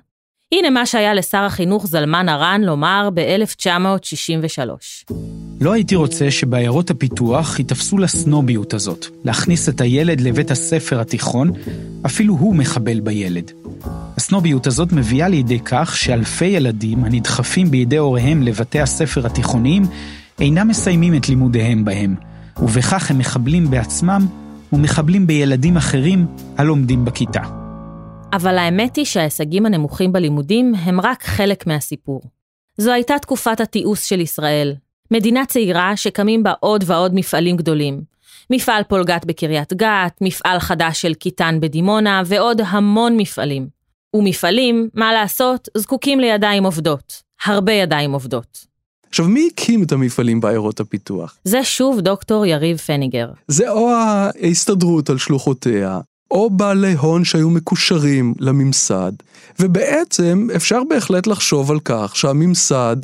הנה 0.54 0.70
מה 0.70 0.86
שהיה 0.86 1.14
לשר 1.14 1.38
החינוך 1.38 1.88
זלמן 1.88 2.30
ארן 2.30 2.62
לומר 2.62 3.10
ב-1963. 3.14 5.14
לא 5.62 5.74
הייתי 5.74 5.96
רוצה 5.96 6.32
שבעיירות 6.32 6.90
הפיתוח 6.90 7.60
ייתפסו 7.60 7.98
לסנוביות 7.98 8.74
הזאת, 8.74 9.06
להכניס 9.24 9.70
את 9.70 9.82
הילד 9.82 10.22
לבית 10.22 10.52
הספר 10.52 11.00
התיכון, 11.00 11.52
אפילו 12.06 12.34
הוא 12.34 12.56
מחבל 12.56 13.00
בילד. 13.00 13.52
הסנוביות 14.18 14.68
הזאת 14.68 14.92
מביאה 14.92 15.28
לידי 15.28 15.60
כך 15.66 15.98
שאלפי 15.98 16.46
ילדים 16.46 17.04
הנדחפים 17.04 17.72
בידי 17.72 17.98
הוריהם 17.98 18.44
לבתי 18.44 18.80
הספר 18.80 19.25
התיכוניים 19.25 19.84
אינם 20.40 20.68
מסיימים 20.68 21.16
את 21.16 21.30
לימודיהם 21.30 21.86
בהם, 21.86 22.16
ובכך 22.62 23.12
הם 23.12 23.18
מחבלים 23.18 23.70
בעצמם 23.70 24.28
ומחבלים 24.74 25.28
בילדים 25.28 25.78
אחרים 25.78 26.25
הלומדים 26.58 27.06
בכיתה. 27.06 27.64
אבל 28.34 28.58
האמת 28.58 28.96
היא 28.96 29.05
שההישגים 29.05 29.65
הנמוכים 29.65 30.12
בלימודים 30.12 30.75
הם 30.75 31.01
רק 31.01 31.24
חלק 31.24 31.67
מהסיפור. 31.67 32.22
זו 32.77 32.91
הייתה 32.91 33.20
תקופת 33.20 33.62
התיעוש 33.62 34.10
של 34.10 34.22
ישראל, 34.22 34.75
מדינה 35.12 35.46
צעירה 35.46 35.98
שקמים 35.98 36.44
בה 36.44 36.53
עוד 36.60 36.84
ועוד 36.88 37.15
מפעלים 37.15 37.58
גדולים. 37.58 38.01
מפעל 38.50 38.84
פולגת 38.84 39.25
בקריית 39.25 39.74
גת, 39.74 40.17
מפעל 40.22 40.60
חדש 40.60 41.01
של 41.01 41.13
קיטן 41.13 41.60
בדימונה 41.60 42.22
ועוד 42.25 42.62
המון 42.65 43.17
מפעלים. 43.17 43.67
ומפעלים, 44.15 44.89
מה 44.94 45.13
לעשות, 45.13 45.70
זקוקים 45.77 46.20
לידיים 46.20 46.63
עובדות. 46.63 47.22
הרבה 47.46 47.74
ידיים 47.74 48.12
עובדות. 48.12 48.65
עכשיו, 49.10 49.25
מי 49.27 49.50
הקים 49.51 49.84
את 49.84 49.91
המפעלים 49.91 50.41
בעיירות 50.41 50.79
הפיתוח? 50.79 51.38
זה 51.44 51.63
שוב 51.63 52.01
דוקטור 52.01 52.46
יריב 52.46 52.77
פניגר. 52.77 53.29
זה 53.48 53.70
או 53.70 53.89
ההסתדרות 53.91 55.10
על 55.10 55.17
שלוחותיה, 55.17 56.00
או 56.32 56.50
בעלי 56.50 56.94
הון 56.94 57.24
שהיו 57.24 57.50
מקושרים 57.50 58.34
לממסד, 58.39 59.12
ובעצם 59.60 60.48
אפשר 60.55 60.82
בהחלט 60.89 61.27
לחשוב 61.27 61.72
על 61.72 61.79
כך 61.79 62.15
שהממסד 62.15 62.98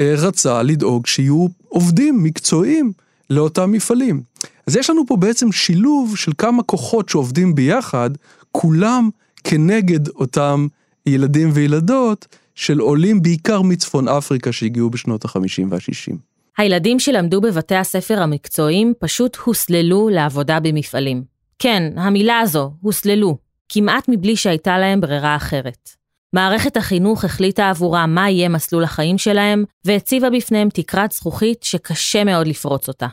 אה, 0.00 0.14
רצה 0.18 0.62
לדאוג 0.62 1.06
שיהיו 1.06 1.46
עובדים 1.68 2.22
מקצועיים 2.22 2.92
לאותם 3.30 3.72
מפעלים. 3.72 4.22
אז 4.66 4.76
יש 4.76 4.90
לנו 4.90 5.06
פה 5.06 5.16
בעצם 5.16 5.52
שילוב 5.52 6.16
של 6.16 6.32
כמה 6.38 6.62
כוחות 6.62 7.08
שעובדים 7.08 7.54
ביחד, 7.54 8.10
כולם 8.52 9.10
כנגד 9.44 10.08
אותם 10.08 10.66
ילדים 11.06 11.50
וילדות 11.52 12.26
של 12.54 12.78
עולים 12.78 13.22
בעיקר 13.22 13.62
מצפון 13.62 14.08
אפריקה 14.08 14.52
שהגיעו 14.52 14.90
בשנות 14.90 15.24
ה-50 15.24 15.62
וה-60. 15.68 16.16
הילדים 16.58 16.98
שלמדו 16.98 17.40
בבתי 17.40 17.74
הספר 17.74 18.22
המקצועיים 18.22 18.92
פשוט 18.98 19.36
הוסללו 19.36 20.08
לעבודה 20.08 20.60
במפעלים. 20.60 21.37
כן, 21.58 21.92
המילה 21.96 22.40
הזו, 22.40 22.72
הוסללו, 22.80 23.36
כמעט 23.68 24.04
מבלי 24.08 24.36
שהייתה 24.36 24.78
להם 24.78 25.00
ברירה 25.00 25.36
אחרת. 25.36 25.90
מערכת 26.32 26.76
החינוך 26.76 27.24
החליטה 27.24 27.70
עבורם 27.70 28.14
מה 28.14 28.30
יהיה 28.30 28.48
מסלול 28.48 28.84
החיים 28.84 29.18
שלהם, 29.18 29.64
והציבה 29.84 30.30
בפניהם 30.30 30.68
תקרת 30.74 31.12
זכוכית 31.12 31.62
שקשה 31.62 32.24
מאוד 32.24 32.46
לפרוץ 32.46 32.88
אותה. 32.88 33.06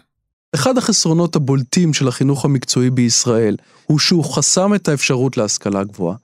אחד 0.56 0.78
החסרונות 0.78 1.36
הבולטים 1.36 1.94
של 1.94 2.08
החינוך 2.08 2.46
המקצועי 2.46 2.90
בישראל 2.90 3.56
הוא 3.86 4.00
שהוא 4.00 4.36
חסם 4.36 4.76
את 4.76 4.88
האפשרות 4.88 5.38
להשכלה 5.38 5.84
גבוהה. 5.84 6.16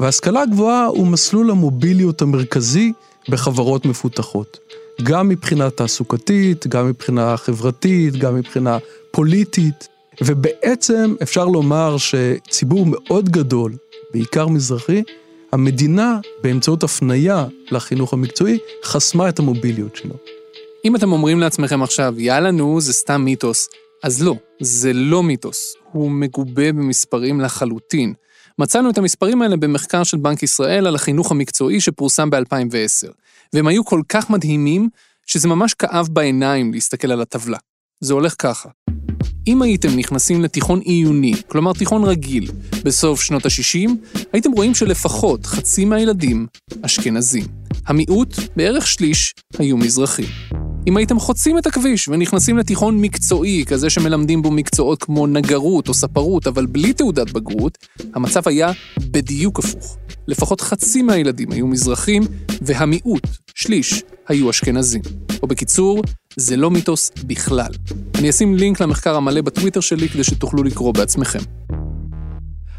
והשכלה 0.00 0.46
גבוהה 0.46 0.86
הוא 0.86 1.06
מסלול 1.06 1.50
המוביליות 1.50 2.22
המרכזי 2.22 2.92
בחברות 3.28 3.86
מפותחות. 3.86 4.58
גם 5.02 5.28
מבחינה 5.28 5.70
תעסוקתית, 5.70 6.66
גם 6.66 6.86
מבחינה 6.86 7.36
חברתית, 7.36 8.16
גם 8.16 8.34
מבחינה 8.34 8.78
פוליטית. 9.10 9.88
ובעצם 10.24 11.14
אפשר 11.22 11.44
לומר 11.44 11.96
שציבור 11.98 12.86
מאוד 12.86 13.28
גדול, 13.28 13.76
בעיקר 14.12 14.48
מזרחי, 14.48 15.02
המדינה, 15.52 16.18
באמצעות 16.42 16.82
הפנייה 16.82 17.46
לחינוך 17.70 18.12
המקצועי, 18.12 18.58
חסמה 18.84 19.28
את 19.28 19.38
המוביליות 19.38 19.96
שלו. 19.96 20.14
אם 20.84 20.96
אתם 20.96 21.12
אומרים 21.12 21.40
לעצמכם 21.40 21.82
עכשיו, 21.82 22.14
יאללה 22.20 22.50
נו, 22.50 22.80
זה 22.80 22.92
סתם 22.92 23.22
מיתוס, 23.24 23.68
אז 24.02 24.22
לא, 24.22 24.34
זה 24.60 24.92
לא 24.92 25.22
מיתוס, 25.22 25.74
הוא 25.92 26.10
מגובה 26.10 26.72
במספרים 26.72 27.40
לחלוטין. 27.40 28.14
מצאנו 28.58 28.90
את 28.90 28.98
המספרים 28.98 29.42
האלה 29.42 29.56
במחקר 29.56 30.02
של 30.02 30.16
בנק 30.16 30.42
ישראל 30.42 30.86
על 30.86 30.94
החינוך 30.94 31.30
המקצועי 31.30 31.80
שפורסם 31.80 32.30
ב-2010, 32.30 33.12
והם 33.52 33.66
היו 33.66 33.84
כל 33.84 34.00
כך 34.08 34.30
מדהימים, 34.30 34.88
שזה 35.26 35.48
ממש 35.48 35.74
כאב 35.74 36.08
בעיניים 36.10 36.72
להסתכל 36.72 37.12
על 37.12 37.20
הטבלה. 37.20 37.58
זה 38.00 38.14
הולך 38.14 38.34
ככה. 38.38 38.68
אם 39.46 39.62
הייתם 39.62 39.96
נכנסים 39.96 40.40
לתיכון 40.40 40.80
עיוני, 40.80 41.34
כלומר 41.48 41.72
תיכון 41.72 42.04
רגיל, 42.04 42.50
בסוף 42.84 43.22
שנות 43.22 43.46
ה-60, 43.46 43.90
הייתם 44.32 44.52
רואים 44.52 44.74
שלפחות 44.74 45.46
חצי 45.46 45.84
מהילדים 45.84 46.46
אשכנזים. 46.82 47.44
המיעוט, 47.86 48.34
בערך 48.56 48.86
שליש, 48.86 49.34
היו 49.58 49.76
מזרחים. 49.76 50.26
אם 50.86 50.96
הייתם 50.96 51.18
חוצים 51.18 51.58
את 51.58 51.66
הכביש 51.66 52.08
ונכנסים 52.08 52.58
לתיכון 52.58 53.00
מקצועי, 53.00 53.64
כזה 53.66 53.90
שמלמדים 53.90 54.42
בו 54.42 54.50
מקצועות 54.50 55.02
כמו 55.02 55.26
נגרות 55.26 55.88
או 55.88 55.94
ספרות, 55.94 56.46
אבל 56.46 56.66
בלי 56.66 56.92
תעודת 56.92 57.30
בגרות, 57.30 57.78
המצב 58.14 58.48
היה 58.48 58.72
בדיוק 58.98 59.58
הפוך. 59.58 59.96
לפחות 60.28 60.60
חצי 60.60 61.02
מהילדים 61.02 61.52
היו 61.52 61.66
מזרחים, 61.66 62.22
והמיעוט, 62.62 63.26
שליש, 63.54 64.02
היו 64.28 64.50
אשכנזים. 64.50 65.02
או 65.42 65.46
בקיצור, 65.48 66.02
זה 66.36 66.56
לא 66.56 66.70
מיתוס 66.70 67.10
בכלל. 67.26 67.72
אני 68.14 68.30
אשים 68.30 68.54
לינק 68.54 68.80
למחקר 68.80 69.16
המלא 69.16 69.40
בטוויטר 69.40 69.80
שלי 69.80 70.08
כדי 70.08 70.24
שתוכלו 70.24 70.62
לקרוא 70.62 70.94
בעצמכם. 70.94 71.38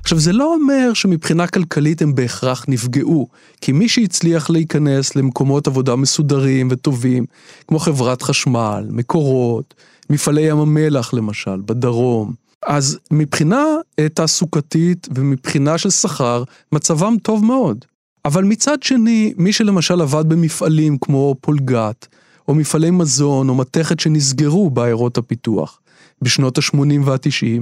עכשיו, 0.01 0.19
זה 0.19 0.33
לא 0.33 0.53
אומר 0.53 0.93
שמבחינה 0.93 1.47
כלכלית 1.47 2.01
הם 2.01 2.15
בהכרח 2.15 2.65
נפגעו, 2.67 3.27
כי 3.61 3.71
מי 3.71 3.89
שהצליח 3.89 4.49
להיכנס 4.49 5.15
למקומות 5.15 5.67
עבודה 5.67 5.95
מסודרים 5.95 6.67
וטובים, 6.71 7.25
כמו 7.67 7.79
חברת 7.79 8.21
חשמל, 8.21 8.87
מקורות, 8.89 9.73
מפעלי 10.09 10.41
ים 10.41 10.57
המלח 10.57 11.13
למשל, 11.13 11.61
בדרום, 11.65 12.33
אז 12.65 12.99
מבחינה 13.11 13.65
אה, 13.99 14.09
תעסוקתית 14.09 15.07
ומבחינה 15.15 15.77
של 15.77 15.89
שכר, 15.89 16.43
מצבם 16.71 17.15
טוב 17.21 17.45
מאוד. 17.45 17.85
אבל 18.25 18.43
מצד 18.43 18.83
שני, 18.83 19.33
מי 19.37 19.53
שלמשל 19.53 20.01
עבד 20.01 20.29
במפעלים 20.29 20.97
כמו 20.97 21.35
פולגת, 21.41 22.07
או 22.47 22.55
מפעלי 22.55 22.91
מזון 22.91 23.49
או 23.49 23.55
מתכת 23.55 23.99
שנסגרו 23.99 24.69
בעיירות 24.69 25.17
הפיתוח 25.17 25.79
בשנות 26.21 26.57
ה-80 26.57 26.77
וה-90, 27.03 27.61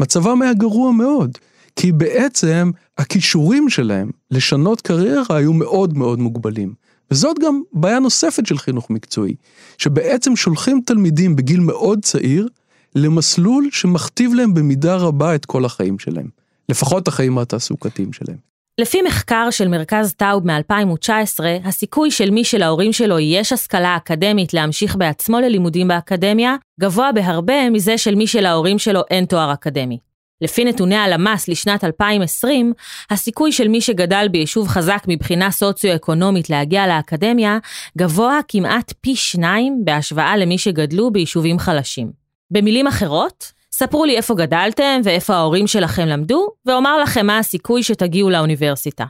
מצבם 0.00 0.42
היה 0.42 0.54
גרוע 0.54 0.92
מאוד. 0.92 1.38
כי 1.76 1.92
בעצם 1.92 2.70
הכישורים 2.98 3.68
שלהם 3.68 4.10
לשנות 4.30 4.80
קריירה 4.80 5.36
היו 5.36 5.52
מאוד 5.52 5.98
מאוד 5.98 6.18
מוגבלים. 6.18 6.74
וזאת 7.10 7.38
גם 7.38 7.62
בעיה 7.72 7.98
נוספת 7.98 8.46
של 8.46 8.58
חינוך 8.58 8.90
מקצועי, 8.90 9.34
שבעצם 9.78 10.36
שולחים 10.36 10.80
תלמידים 10.86 11.36
בגיל 11.36 11.60
מאוד 11.60 12.04
צעיר 12.04 12.48
למסלול 12.94 13.68
שמכתיב 13.72 14.34
להם 14.34 14.54
במידה 14.54 14.96
רבה 14.96 15.34
את 15.34 15.46
כל 15.46 15.64
החיים 15.64 15.98
שלהם, 15.98 16.28
לפחות 16.68 17.08
החיים 17.08 17.38
התעסוקתיים 17.38 18.12
שלהם. 18.12 18.49
לפי 18.80 19.02
מחקר 19.02 19.50
של 19.50 19.68
מרכז 19.68 20.14
טאוב 20.14 20.46
מ-2019, 20.46 21.40
הסיכוי 21.64 22.10
של 22.10 22.30
מי 22.30 22.44
שלהורים 22.44 22.92
שלו 22.92 23.18
יש 23.18 23.52
השכלה 23.52 23.96
אקדמית 23.96 24.54
להמשיך 24.54 24.96
בעצמו 24.96 25.40
ללימודים 25.40 25.88
באקדמיה, 25.88 26.56
גבוה 26.80 27.12
בהרבה 27.12 27.70
מזה 27.70 27.98
של 27.98 28.14
מי 28.14 28.26
שלהורים 28.26 28.78
שלו 28.78 29.00
אין 29.10 29.24
תואר 29.24 29.52
אקדמי. 29.52 29.98
לפי 30.40 30.64
נתוני 30.64 30.96
הלמ"ס 30.96 31.48
לשנת 31.48 31.84
2020, 31.84 32.72
הסיכוי 33.10 33.52
של 33.52 33.68
מי 33.68 33.80
שגדל 33.80 34.28
ביישוב 34.30 34.68
חזק 34.68 35.02
מבחינה 35.08 35.50
סוציו-אקונומית 35.50 36.50
להגיע 36.50 36.86
לאקדמיה, 36.86 37.58
גבוה 37.98 38.38
כמעט 38.48 38.92
פי 39.00 39.16
שניים 39.16 39.80
בהשוואה 39.84 40.36
למי 40.36 40.58
שגדלו 40.58 41.10
ביישובים 41.10 41.58
חלשים. 41.58 42.12
במילים 42.50 42.86
אחרות, 42.86 43.52
ספרו 43.82 44.04
לי 44.04 44.16
איפה 44.16 44.34
גדלתם 44.34 45.00
ואיפה 45.04 45.34
ההורים 45.34 45.66
שלכם 45.66 46.06
למדו, 46.06 46.48
ואומר 46.66 46.98
לכם 47.02 47.26
מה 47.26 47.38
הסיכוי 47.38 47.82
שתגיעו 47.82 48.30
לאוניברסיטה. 48.30 49.04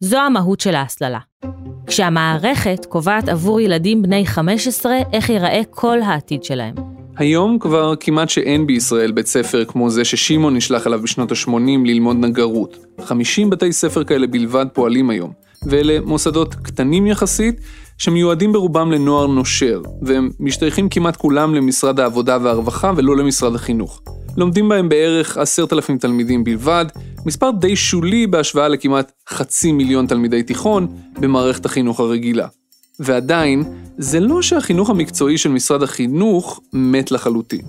זו 0.00 0.18
המהות 0.18 0.60
של 0.60 0.74
ההסללה. 0.74 1.18
כשהמערכת 1.86 2.86
קובעת 2.88 3.28
עבור 3.28 3.60
ילדים 3.60 4.02
בני 4.02 4.26
15 4.26 4.92
איך 5.12 5.30
ייראה 5.30 5.60
כל 5.70 6.02
העתיד 6.02 6.44
שלהם. 6.44 6.74
היום 7.16 7.58
כבר 7.58 7.94
כמעט 8.00 8.28
שאין 8.28 8.66
בישראל 8.66 9.12
בית 9.12 9.26
ספר 9.26 9.64
כמו 9.64 9.90
זה 9.90 10.04
ששמעון 10.04 10.56
נשלח 10.56 10.86
אליו 10.86 11.02
בשנות 11.02 11.32
ה-80 11.32 11.86
ללמוד 11.86 12.16
נגרות. 12.16 12.76
50 13.00 13.50
בתי 13.50 13.72
ספר 13.72 14.04
כאלה 14.04 14.26
בלבד 14.26 14.66
פועלים 14.72 15.10
היום, 15.10 15.32
ואלה 15.66 16.00
מוסדות 16.00 16.54
קטנים 16.54 17.06
יחסית, 17.06 17.60
שמיועדים 18.02 18.52
ברובם 18.52 18.92
לנוער 18.92 19.26
נושר, 19.26 19.82
והם 20.02 20.30
משתייכים 20.40 20.88
כמעט 20.88 21.16
כולם 21.16 21.54
למשרד 21.54 22.00
העבודה 22.00 22.38
והרווחה 22.42 22.92
ולא 22.96 23.16
למשרד 23.16 23.54
החינוך. 23.54 24.02
לומדים 24.36 24.68
בהם 24.68 24.88
בערך 24.88 25.36
עשרת 25.36 25.72
אלפים 25.72 25.98
תלמידים 25.98 26.44
בלבד, 26.44 26.86
מספר 27.26 27.50
די 27.50 27.76
שולי 27.76 28.26
בהשוואה 28.26 28.68
לכמעט 28.68 29.12
חצי 29.28 29.72
מיליון 29.72 30.06
תלמידי 30.06 30.42
תיכון 30.42 30.86
במערכת 31.20 31.66
החינוך 31.66 32.00
הרגילה. 32.00 32.46
ועדיין, 33.00 33.64
זה 33.98 34.20
לא 34.20 34.42
שהחינוך 34.42 34.90
המקצועי 34.90 35.38
של 35.38 35.48
משרד 35.48 35.82
החינוך 35.82 36.60
מת 36.72 37.10
לחלוטין. 37.10 37.62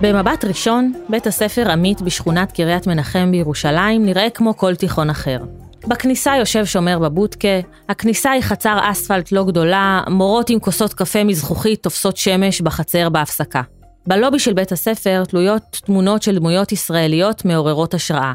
במבט 0.00 0.44
ראשון, 0.44 0.92
בית 1.08 1.26
הספר 1.26 1.70
עמית 1.70 2.02
בשכונת 2.02 2.52
קריית 2.52 2.86
מנחם 2.86 3.30
בירושלים 3.30 4.06
נראה 4.06 4.30
כמו 4.30 4.56
כל 4.56 4.74
תיכון 4.74 5.10
אחר. 5.10 5.38
בכניסה 5.86 6.36
יושב 6.36 6.64
שומר 6.64 6.98
בבודקה, 6.98 7.48
הכניסה 7.88 8.30
היא 8.30 8.42
חצר 8.42 8.78
אספלט 8.82 9.32
לא 9.32 9.44
גדולה, 9.44 10.00
מורות 10.10 10.50
עם 10.50 10.58
כוסות 10.58 10.94
קפה 10.94 11.24
מזכוכית 11.24 11.82
תופסות 11.82 12.16
שמש 12.16 12.60
בחצר 12.60 13.08
בהפסקה. 13.08 13.62
בלובי 14.06 14.38
של 14.38 14.52
בית 14.52 14.72
הספר 14.72 15.24
תלויות 15.24 15.62
תמונות 15.84 16.22
של 16.22 16.38
דמויות 16.38 16.72
ישראליות 16.72 17.44
מעוררות 17.44 17.94
השראה. 17.94 18.32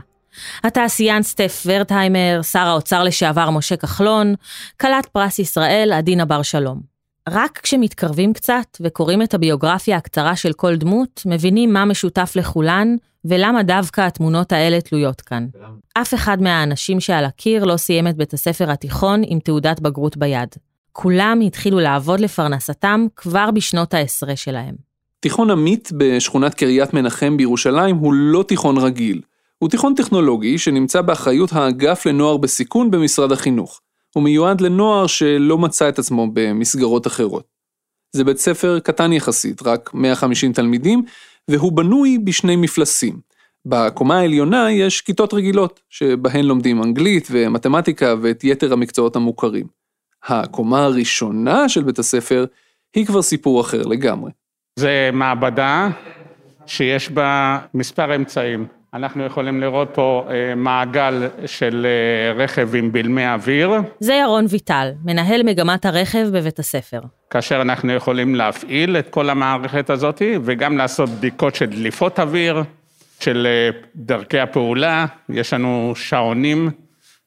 התעשיין 0.63 1.23
סטף 1.23 1.63
ורטהיימר, 1.65 2.39
שר 2.41 2.67
האוצר 2.67 3.03
לשעבר 3.03 3.49
משה 3.49 3.75
כחלון, 3.75 4.35
כלת 4.81 5.05
פרס 5.05 5.39
ישראל 5.39 5.93
עדינה 5.93 6.25
בר 6.25 6.41
שלום. 6.41 6.92
רק 7.29 7.59
כשמתקרבים 7.63 8.33
קצת 8.33 8.77
וקוראים 8.81 9.21
את 9.21 9.33
הביוגרפיה 9.33 9.97
הקצרה 9.97 10.35
של 10.35 10.53
כל 10.53 10.75
דמות, 10.75 11.21
מבינים 11.25 11.73
מה 11.73 11.85
משותף 11.85 12.33
לכולן 12.35 12.95
ולמה 13.25 13.63
דווקא 13.63 14.01
התמונות 14.01 14.51
האלה 14.51 14.81
תלויות 14.81 15.21
כאן. 15.21 15.47
אף 15.93 16.13
אחד 16.13 16.41
מהאנשים 16.41 16.99
שעל 16.99 17.25
הקיר 17.25 17.63
לא 17.63 17.77
סיים 17.77 18.07
את 18.07 18.17
בית 18.17 18.33
הספר 18.33 18.71
התיכון 18.71 19.21
עם 19.25 19.39
תעודת 19.39 19.79
בגרות 19.79 20.17
ביד. 20.17 20.49
כולם 20.91 21.39
התחילו 21.45 21.79
לעבוד 21.79 22.19
לפרנסתם 22.19 23.05
כבר 23.15 23.51
בשנות 23.51 23.93
העשרה 23.93 24.35
שלהם. 24.35 24.75
תיכון 25.19 25.51
עמית 25.51 25.89
בשכונת 25.97 26.53
קריית 26.53 26.93
מנחם 26.93 27.37
בירושלים 27.37 27.95
הוא 27.95 28.13
לא 28.13 28.43
תיכון 28.47 28.77
רגיל. 28.77 29.21
הוא 29.59 29.69
תיכון 29.69 29.93
טכנולוגי 29.95 30.57
שנמצא 30.57 31.01
באחריות 31.01 31.53
האגף 31.53 32.05
לנוער 32.05 32.37
בסיכון 32.37 32.91
במשרד 32.91 33.31
החינוך. 33.31 33.81
הוא 34.13 34.23
מיועד 34.23 34.61
לנוער 34.61 35.07
שלא 35.07 35.57
מצא 35.57 35.89
את 35.89 35.99
עצמו 35.99 36.27
במסגרות 36.33 37.07
אחרות. 37.07 37.43
זה 38.15 38.23
בית 38.23 38.37
ספר 38.37 38.79
קטן 38.79 39.13
יחסית, 39.13 39.61
רק 39.61 39.93
150 39.93 40.53
תלמידים, 40.53 41.03
והוא 41.47 41.71
בנוי 41.71 42.17
בשני 42.17 42.55
מפלסים. 42.55 43.19
בקומה 43.65 44.19
העליונה 44.19 44.71
יש 44.71 45.01
כיתות 45.01 45.33
רגילות, 45.33 45.81
שבהן 45.89 46.45
לומדים 46.45 46.83
אנגלית 46.83 47.27
ומתמטיקה 47.31 48.15
ואת 48.21 48.43
יתר 48.43 48.73
המקצועות 48.73 49.15
המוכרים. 49.15 49.67
הקומה 50.23 50.83
הראשונה 50.83 51.69
של 51.69 51.83
בית 51.83 51.99
הספר 51.99 52.45
היא 52.95 53.05
כבר 53.05 53.21
סיפור 53.21 53.61
אחר 53.61 53.81
לגמרי. 53.81 54.31
זה 54.79 55.09
מעבדה 55.13 55.89
שיש 56.65 57.09
בה 57.09 57.59
מספר 57.73 58.15
אמצעים. 58.15 58.67
אנחנו 58.93 59.25
יכולים 59.25 59.61
לראות 59.61 59.89
פה 59.93 60.27
אה, 60.29 60.55
מעגל 60.55 61.27
של 61.45 61.85
אה, 61.85 62.43
רכב 62.43 62.75
עם 62.75 62.91
בלמי 62.91 63.27
אוויר. 63.27 63.71
זה 63.99 64.13
ירון 64.13 64.45
ויטל, 64.49 64.91
מנהל 65.05 65.43
מגמת 65.43 65.85
הרכב 65.85 66.27
בבית 66.33 66.59
הספר. 66.59 66.99
כאשר 67.29 67.61
אנחנו 67.61 67.93
יכולים 67.93 68.35
להפעיל 68.35 68.97
את 68.97 69.09
כל 69.09 69.29
המערכת 69.29 69.89
הזאת 69.89 70.21
וגם 70.43 70.77
לעשות 70.77 71.09
בדיקות 71.09 71.55
של 71.55 71.65
דליפות 71.65 72.19
אוויר, 72.19 72.63
של 73.19 73.47
אה, 73.49 73.79
דרכי 73.95 74.39
הפעולה, 74.39 75.05
יש 75.29 75.53
לנו 75.53 75.93
שעונים 75.95 76.69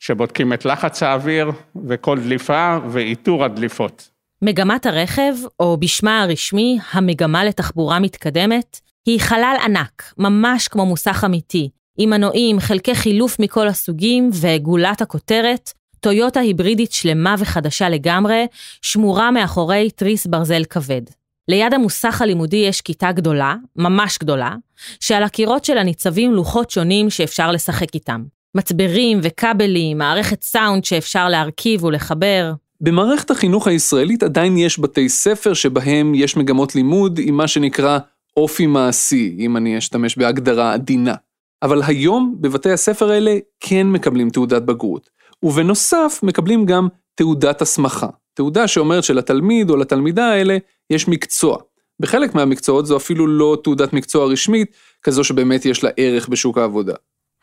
שבודקים 0.01 0.53
את 0.53 0.65
לחץ 0.65 1.03
האוויר 1.03 1.53
וכל 1.89 2.19
דליפה 2.21 2.79
ואיתור 2.89 3.45
הדליפות. 3.45 4.09
מגמת 4.43 4.87
הרכב, 4.87 5.33
או 5.61 5.77
בשמה 5.77 6.23
הרשמי, 6.23 6.79
המגמה 6.93 7.45
לתחבורה 7.45 7.99
מתקדמת, 7.99 8.81
היא 9.07 9.21
חלל 9.21 9.57
ענק, 9.65 10.13
ממש 10.19 10.69
כמו 10.69 10.87
מוסך 10.87 11.23
אמיתי, 11.27 11.69
עם 11.99 12.11
מנועים, 12.11 12.61
חלקי 12.61 12.95
חילוף 12.95 13.41
מכל 13.41 13.69
הסוגים, 13.69 14.31
וגולת 14.33 15.03
הכותרת, 15.03 15.73
טויוטה 16.01 16.41
היברידית 16.41 16.93
שלמה 16.93 17.35
וחדשה 17.39 17.89
לגמרי, 17.89 18.47
שמורה 18.83 19.31
מאחורי 19.31 19.91
תריס 19.91 20.27
ברזל 20.27 20.65
כבד. 20.65 21.03
ליד 21.49 21.75
המוסך 21.75 22.23
הלימודי 22.23 22.57
יש 22.57 22.81
כיתה 22.81 23.13
גדולה, 23.13 23.55
ממש 23.77 24.19
גדולה, 24.19 24.55
שעל 25.01 25.23
הקירות 25.23 25.65
שלה 25.65 25.83
ניצבים 25.83 26.33
לוחות 26.33 26.71
שונים 26.71 27.11
שאפשר 27.11 27.51
לשחק 27.51 27.95
איתם. 27.95 28.25
מצברים 28.55 29.21
וכבלים, 29.23 29.99
מערכת 29.99 30.43
סאונד 30.43 30.85
שאפשר 30.85 31.29
להרכיב 31.29 31.85
ולחבר. 31.85 32.53
במערכת 32.81 33.31
החינוך 33.31 33.67
הישראלית 33.67 34.23
עדיין 34.23 34.57
יש 34.59 34.81
בתי 34.81 35.09
ספר 35.09 35.55
שבהם 35.55 36.15
יש 36.15 36.37
מגמות 36.37 36.75
לימוד 36.75 37.21
עם 37.23 37.37
מה 37.37 37.49
שנקרא 37.49 37.99
אופי 38.37 38.67
מעשי, 38.67 39.37
אם 39.39 39.57
אני 39.57 39.79
אשתמש 39.79 40.19
בהגדרה 40.19 40.73
עדינה. 40.73 41.15
אבל 41.63 41.83
היום 41.87 42.37
בבתי 42.41 42.71
הספר 42.71 43.11
האלה 43.11 43.39
כן 43.61 43.87
מקבלים 43.87 44.31
תעודת 44.31 44.63
בגרות, 44.63 45.11
ובנוסף 45.43 46.21
מקבלים 46.23 46.67
גם 46.67 46.89
תעודת 47.15 47.63
הסמכה, 47.63 48.09
תעודה 48.35 48.69
שאומרת 48.69 49.05
שלתלמיד 49.05 49.71
או 49.71 49.77
לתלמידה 49.77 50.27
האלה 50.27 50.57
יש 50.91 51.09
מקצוע. 51.09 51.59
בחלק 52.01 52.35
מהמקצועות 52.35 52.87
זו 52.87 52.97
אפילו 52.97 53.27
לא 53.27 53.59
תעודת 53.65 53.93
מקצוע 53.93 54.27
רשמית, 54.27 54.77
כזו 55.03 55.25
שבאמת 55.25 55.65
יש 55.65 55.85
לה 55.85 55.91
ערך 55.97 56.29
בשוק 56.29 56.59
העבודה. 56.59 56.95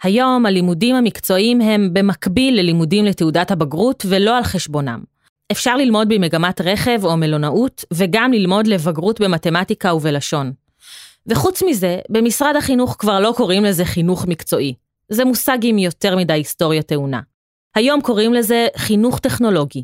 היום 0.03 0.45
הלימודים 0.45 0.95
המקצועיים 0.95 1.61
הם 1.61 1.89
במקביל 1.93 2.59
ללימודים 2.59 3.05
לתעודת 3.05 3.51
הבגרות 3.51 4.03
ולא 4.09 4.37
על 4.37 4.43
חשבונם. 4.43 4.99
אפשר 5.51 5.75
ללמוד 5.75 6.09
במגמת 6.09 6.61
רכב 6.61 6.99
או 7.03 7.17
מלונאות, 7.17 7.85
וגם 7.93 8.33
ללמוד 8.33 8.67
לבגרות 8.67 9.21
במתמטיקה 9.21 9.93
ובלשון. 9.93 10.51
וחוץ 11.27 11.63
מזה, 11.63 11.99
במשרד 12.09 12.55
החינוך 12.55 12.95
כבר 12.99 13.19
לא 13.19 13.33
קוראים 13.37 13.63
לזה 13.63 13.85
חינוך 13.85 14.25
מקצועי. 14.27 14.73
זה 15.09 15.25
מושג 15.25 15.57
עם 15.61 15.77
יותר 15.77 16.15
מדי 16.15 16.33
היסטוריה 16.33 16.81
טעונה. 16.81 17.19
היום 17.75 18.01
קוראים 18.01 18.33
לזה 18.33 18.67
חינוך 18.77 19.19
טכנולוגי. 19.19 19.83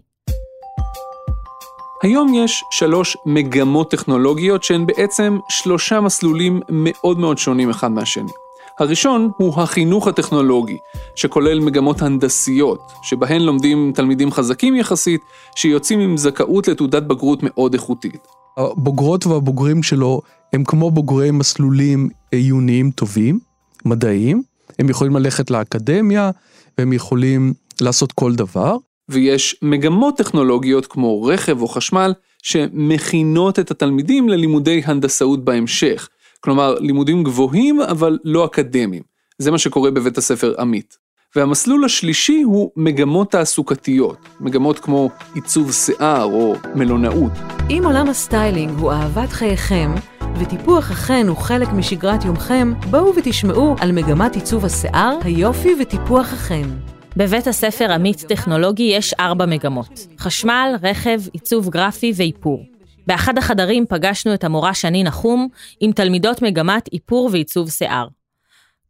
היום 2.03 2.33
יש 2.33 2.63
שלוש 2.71 3.17
מגמות 3.25 3.91
טכנולוגיות 3.91 4.63
שהן 4.63 4.85
בעצם 4.85 5.37
שלושה 5.49 6.01
מסלולים 6.01 6.61
מאוד 6.69 7.19
מאוד 7.19 7.37
שונים 7.37 7.69
אחד 7.69 7.91
מהשני. 7.91 8.31
הראשון 8.79 9.31
הוא 9.37 9.61
החינוך 9.61 10.07
הטכנולוגי, 10.07 10.77
שכולל 11.15 11.59
מגמות 11.59 12.01
הנדסיות, 12.01 12.91
שבהן 13.03 13.41
לומדים 13.41 13.91
תלמידים 13.95 14.31
חזקים 14.31 14.75
יחסית, 14.75 15.21
שיוצאים 15.55 15.99
עם 15.99 16.17
זכאות 16.17 16.67
לתעודת 16.67 17.03
בגרות 17.03 17.39
מאוד 17.43 17.73
איכותית. 17.73 18.38
הבוגרות 18.59 19.25
והבוגרים 19.25 19.83
שלו 19.83 20.21
הם 20.53 20.63
כמו 20.63 20.91
בוגרי 20.91 21.31
מסלולים 21.31 22.09
עיוניים 22.31 22.91
טובים, 22.91 23.39
מדעיים, 23.85 24.43
הם 24.79 24.89
יכולים 24.89 25.15
ללכת 25.15 25.51
לאקדמיה, 25.51 26.31
והם 26.77 26.93
יכולים 26.93 27.53
לעשות 27.81 28.11
כל 28.11 28.35
דבר. 28.35 28.75
ויש 29.09 29.55
מגמות 29.61 30.17
טכנולוגיות 30.17 30.87
כמו 30.87 31.23
רכב 31.23 31.61
או 31.61 31.67
חשמל, 31.67 32.13
שמכינות 32.43 33.59
את 33.59 33.71
התלמידים 33.71 34.29
ללימודי 34.29 34.81
הנדסאות 34.85 35.45
בהמשך. 35.45 36.09
כלומר, 36.39 36.79
לימודים 36.79 37.23
גבוהים 37.23 37.81
אבל 37.81 38.17
לא 38.23 38.45
אקדמיים. 38.45 39.03
זה 39.37 39.51
מה 39.51 39.57
שקורה 39.57 39.91
בבית 39.91 40.17
הספר 40.17 40.53
עמית. 40.59 40.97
והמסלול 41.35 41.85
השלישי 41.85 42.41
הוא 42.41 42.71
מגמות 42.75 43.31
תעסוקתיות, 43.31 44.17
מגמות 44.39 44.79
כמו 44.79 45.09
עיצוב 45.35 45.71
שיער 45.71 46.23
או 46.23 46.55
מלונאות. 46.75 47.31
אם 47.69 47.81
עולם 47.85 48.09
הסטיילינג 48.09 48.79
הוא 48.79 48.91
אהבת 48.91 49.29
חייכם, 49.29 49.91
וטיפוח 50.39 50.91
החן 50.91 51.27
הוא 51.27 51.37
חלק 51.37 51.67
משגרת 51.67 52.25
יומכם, 52.25 52.73
בואו 52.89 53.15
ותשמעו 53.15 53.75
על 53.79 53.91
מגמת 53.91 54.35
עיצוב 54.35 54.65
השיער, 54.65 55.17
היופי 55.23 55.75
וטיפוח 55.81 56.33
החן. 56.33 56.69
בבית 57.17 57.47
הספר 57.47 57.91
עמית 57.91 58.25
טכנולוגי 58.27 58.83
יש 58.83 59.13
ארבע 59.13 59.45
מגמות, 59.45 60.07
חשמל, 60.19 60.75
רכב, 60.81 61.19
עיצוב 61.33 61.69
גרפי 61.69 62.13
ואיפור. 62.15 62.63
באחד 63.07 63.37
החדרים 63.37 63.85
פגשנו 63.89 64.33
את 64.33 64.43
המורה 64.43 64.73
שני 64.73 65.03
נחום 65.03 65.47
עם 65.79 65.91
תלמידות 65.91 66.41
מגמת 66.41 66.89
איפור 66.93 67.29
ועיצוב 67.31 67.69
שיער. 67.69 68.07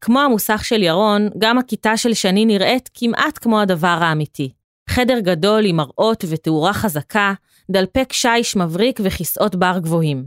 כמו 0.02 0.20
המוסך 0.20 0.66
של 0.66 0.84
ירון, 0.84 1.30
גם 1.38 1.58
הכיתה 1.58 1.98
של 1.98 2.14
שני 2.14 2.46
נראית 2.46 2.90
כמעט 2.94 3.40
כמו 3.42 3.60
הדבר 3.60 3.98
האמיתי. 4.02 4.52
חדר 4.90 5.20
גדול 5.20 5.66
עם 5.66 5.76
מראות 5.76 6.26
ותאורה 6.30 6.74
חזקה, 6.74 7.34
דלפק 7.72 8.14
שיש 8.14 8.56
מבריק 8.56 9.00
וכיסאות 9.04 9.56
בר 9.56 9.80
גבוהים. 9.80 10.26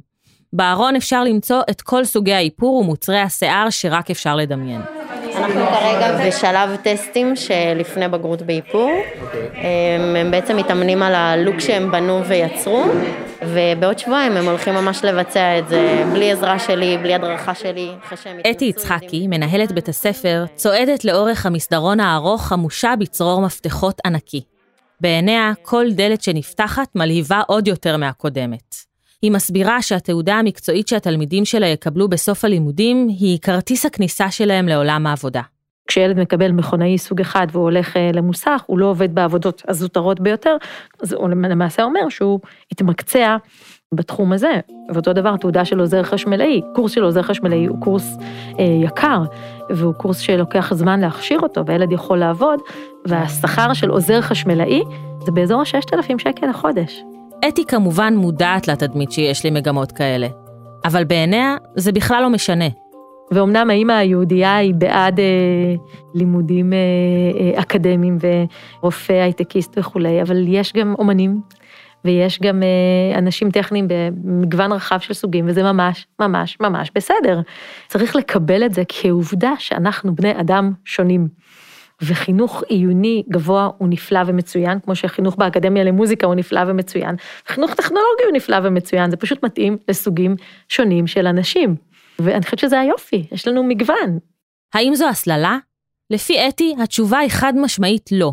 בארון 0.53 0.97
אפשר 0.97 1.25
למצוא 1.25 1.61
את 1.71 1.83
כל 1.83 2.05
סוגי 2.05 2.33
האיפור 2.33 2.75
ומוצרי 2.75 3.19
השיער 3.19 3.71
שרק 3.71 4.11
אפשר 4.11 4.37
לדמיין. 4.37 5.02
אנחנו 5.43 5.67
כרגע 5.67 6.27
בשלב 6.27 6.77
טסטים 6.83 7.37
שלפני 7.37 8.09
בגרות 8.09 8.43
באיפור. 8.43 8.91
הם, 9.55 10.17
הם 10.17 10.31
בעצם 10.31 10.57
מתאמנים 10.57 11.03
על 11.03 11.15
הלוק 11.15 11.61
שהם 11.61 11.91
בנו 11.91 12.25
ויצרו, 12.25 12.85
ובעוד 13.43 13.99
שבועיים 13.99 14.33
הם 14.33 14.49
הולכים 14.49 14.75
ממש 14.75 15.05
לבצע 15.05 15.59
את 15.59 15.69
זה 15.69 16.05
בלי 16.13 16.33
עזרה 16.33 16.59
שלי, 16.59 16.99
בלי 16.99 17.15
הדרכה 17.15 17.55
שלי, 17.55 17.91
אחרי 18.07 18.19
שהם 18.23 18.39
אתי 18.51 18.65
יצחקי, 18.65 19.27
מנהלת 19.27 19.73
בית 19.73 19.89
הספר, 19.89 20.45
צועדת 20.55 21.05
לאורך 21.05 21.47
המסדרון 21.47 22.01
הארוך 22.01 22.53
המושע 22.53 22.95
בצרור 22.95 23.41
מפתחות 23.43 24.01
ענקי. 24.07 24.43
בעיניה, 25.01 25.53
כל 25.63 25.87
דלת 25.93 26.23
שנפתחת 26.23 26.89
מלהיבה 26.95 27.41
עוד 27.47 27.69
יותר 27.69 27.97
מהקודמת. 27.97 28.92
היא 29.23 29.33
מסבירה 29.33 29.83
שהתעודה 29.83 30.35
המקצועית 30.35 30.89
שהתלמידים 30.89 31.45
שלה 31.45 31.67
יקבלו 31.67 32.09
בסוף 32.09 32.45
הלימודים 32.45 33.09
היא 33.09 33.39
כרטיס 33.39 33.87
הכניסה 33.87 34.31
שלהם 34.31 34.69
לעולם 34.69 35.07
העבודה. 35.07 35.43
כשילד 35.89 36.21
מקבל 36.21 36.53
מכונאי 36.53 36.99
סוג 36.99 37.21
אחד 37.21 37.47
והוא 37.53 37.63
הולך 37.65 37.97
אה, 37.97 38.11
למוסך, 38.15 38.63
הוא 38.67 38.79
לא 38.79 38.87
עובד 38.87 39.15
בעבודות 39.15 39.63
הזוטרות 39.69 40.21
ביותר, 40.21 40.57
אז 41.03 41.13
הוא 41.13 41.29
למעשה 41.29 41.83
אומר 41.83 42.09
שהוא 42.09 42.41
התמקצע 42.73 43.37
בתחום 43.95 44.33
הזה. 44.33 44.61
ואותו 44.95 45.13
דבר, 45.13 45.37
תעודה 45.37 45.65
של 45.65 45.81
עוזר 45.81 46.03
חשמלאי, 46.03 46.61
קורס 46.75 46.93
של 46.93 47.03
עוזר 47.03 47.23
חשמלאי 47.23 47.67
הוא 47.67 47.81
קורס 47.81 48.17
אה, 48.59 48.65
יקר, 48.65 49.23
והוא 49.71 49.95
קורס 49.95 50.19
שלוקח 50.19 50.75
זמן 50.75 51.01
להכשיר 51.01 51.41
אותו, 51.41 51.67
והילד 51.67 51.93
יכול 51.93 52.19
לעבוד, 52.19 52.61
והשכר 53.07 53.73
של 53.73 53.91
עוזר 53.91 54.21
חשמלאי 54.21 54.83
זה 55.25 55.33
באזור 55.33 55.61
ה-6,000 55.61 56.19
שקל 56.19 56.47
לחודש. 56.47 57.12
אתי 57.49 57.65
כמובן 57.67 58.15
מודעת 58.17 58.69
לתדמית 58.69 59.13
שיש 59.13 59.47
למגמות 59.47 59.93
כאלה, 59.93 60.29
אבל 60.85 61.05
בעיניה 61.05 61.57
זה 61.77 61.93
בכלל 61.93 62.23
לא 62.23 62.31
משנה. 62.31 62.65
ואומנם 63.31 63.71
האימא 63.71 63.93
היהודייה 63.93 64.57
היא 64.57 64.75
בעד 64.75 65.21
אה, 65.21 65.25
לימודים 66.15 66.73
אה, 66.73 66.79
אה, 67.41 67.63
אקדמיים 67.63 68.19
ורופא 68.81 69.13
הייטקיסט 69.13 69.79
וכולי, 69.79 70.23
אבל 70.23 70.45
יש 70.49 70.73
גם 70.73 70.95
אומנים 70.99 71.41
ויש 72.05 72.41
גם 72.41 72.63
אה, 72.63 73.19
אנשים 73.19 73.51
טכניים 73.51 73.89
במגוון 73.89 74.73
רחב 74.73 74.99
של 74.99 75.15
סוגים, 75.15 75.45
וזה 75.49 75.63
ממש, 75.63 76.07
ממש, 76.21 76.57
ממש 76.61 76.91
בסדר. 76.95 77.41
צריך 77.89 78.17
לקבל 78.17 78.65
את 78.65 78.75
זה 78.75 78.83
כעובדה 78.89 79.53
שאנחנו 79.59 80.15
בני 80.15 80.41
אדם 80.41 80.73
שונים. 80.85 81.29
וחינוך 82.03 82.63
עיוני 82.69 83.23
גבוה 83.31 83.71
הוא 83.79 83.89
נפלא 83.89 84.21
ומצוין, 84.27 84.81
כמו 84.81 84.95
שחינוך 84.95 85.37
באקדמיה 85.37 85.85
למוזיקה 85.85 86.27
הוא 86.27 86.35
נפלא 86.35 86.61
ומצוין, 86.67 87.17
חינוך 87.47 87.75
טכנולוגי 87.75 88.23
הוא 88.25 88.33
נפלא 88.33 88.57
ומצוין, 88.63 89.11
זה 89.11 89.17
פשוט 89.17 89.45
מתאים 89.45 89.77
לסוגים 89.89 90.37
שונים 90.69 91.07
של 91.07 91.27
אנשים. 91.27 91.77
ואני 92.19 92.43
חושבת 92.43 92.59
שזה 92.59 92.81
היופי, 92.81 93.25
יש 93.33 93.49
לנו 93.49 93.63
מגוון. 93.63 94.19
האם 94.75 94.95
זו 94.95 95.09
הסללה? 95.09 95.59
לפי 96.11 96.49
אתי, 96.49 96.75
התשובה 96.83 97.19
היא 97.19 97.31
חד 97.31 97.53
משמעית 97.57 98.11
לא. 98.13 98.33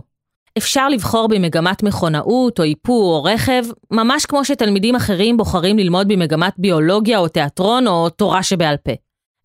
אפשר 0.57 0.89
לבחור 0.89 1.27
במגמת 1.27 1.83
מכונאות 1.83 2.59
או 2.59 2.63
איפור 2.63 3.15
או 3.15 3.23
רכב, 3.23 3.63
ממש 3.91 4.25
כמו 4.25 4.45
שתלמידים 4.45 4.95
אחרים 4.95 5.37
בוחרים 5.37 5.79
ללמוד 5.79 6.07
במגמת 6.07 6.53
ביולוגיה 6.57 7.19
או 7.19 7.27
תיאטרון 7.27 7.87
או 7.87 8.09
תורה 8.09 8.43
שבעל 8.43 8.77
פה. 8.77 8.91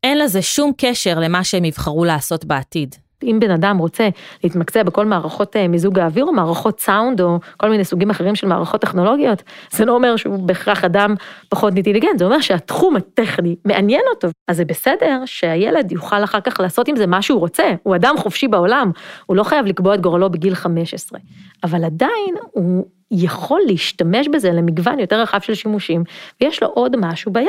אין 0.02 0.18
לזה 0.18 0.42
שום 0.42 0.72
קשר 0.76 1.18
למה 1.18 1.44
שהם 1.44 1.64
יבחרו 1.64 2.04
לעשות 2.04 2.44
בעתיד. 2.44 2.94
אם 3.22 3.38
בן 3.40 3.50
אדם 3.50 3.78
רוצה 3.78 4.08
להתמקצע 4.44 4.82
בכל 4.82 5.06
מערכות 5.06 5.56
אה, 5.56 5.68
מיזוג 5.68 5.98
האוויר 5.98 6.24
או 6.24 6.32
מערכות 6.32 6.80
סאונד 6.80 7.20
או 7.20 7.38
כל 7.56 7.68
מיני 7.68 7.84
סוגים 7.84 8.10
אחרים 8.10 8.34
של 8.34 8.46
מערכות 8.46 8.80
טכנולוגיות, 8.80 9.42
זה 9.70 9.84
לא 9.84 9.92
אומר 9.92 10.16
שהוא 10.16 10.46
בהכרח 10.46 10.84
אדם 10.84 11.14
פחות 11.48 11.76
אינטליגנט, 11.76 12.18
זה 12.18 12.24
אומר 12.24 12.40
שהתחום 12.40 12.96
הטכני 12.96 13.56
מעניין 13.64 14.02
אותו. 14.14 14.28
אז 14.48 14.56
זה 14.56 14.64
בסדר 14.64 15.22
שהילד 15.26 15.92
יוכל 15.92 16.24
אחר 16.24 16.40
כך 16.40 16.60
לעשות 16.60 16.88
עם 16.88 16.96
זה 16.96 17.06
מה 17.06 17.22
שהוא 17.22 17.40
רוצה, 17.40 17.64
הוא 17.82 17.96
אדם 17.96 18.14
חופשי 18.18 18.48
בעולם, 18.48 18.90
הוא 19.26 19.36
לא 19.36 19.42
חייב 19.42 19.66
לקבוע 19.66 19.94
את 19.94 20.00
גורלו 20.00 20.30
בגיל 20.30 20.54
15, 20.54 21.18
אבל 21.64 21.84
עדיין 21.84 22.34
הוא 22.50 22.86
יכול 23.10 23.60
להשתמש 23.66 24.28
בזה 24.28 24.52
למגוון 24.52 24.98
יותר 24.98 25.20
רחב 25.20 25.40
של 25.40 25.54
שימושים, 25.54 26.04
ויש 26.40 26.62
לו 26.62 26.68
עוד 26.68 26.96
משהו 26.96 27.32
ביד, 27.32 27.48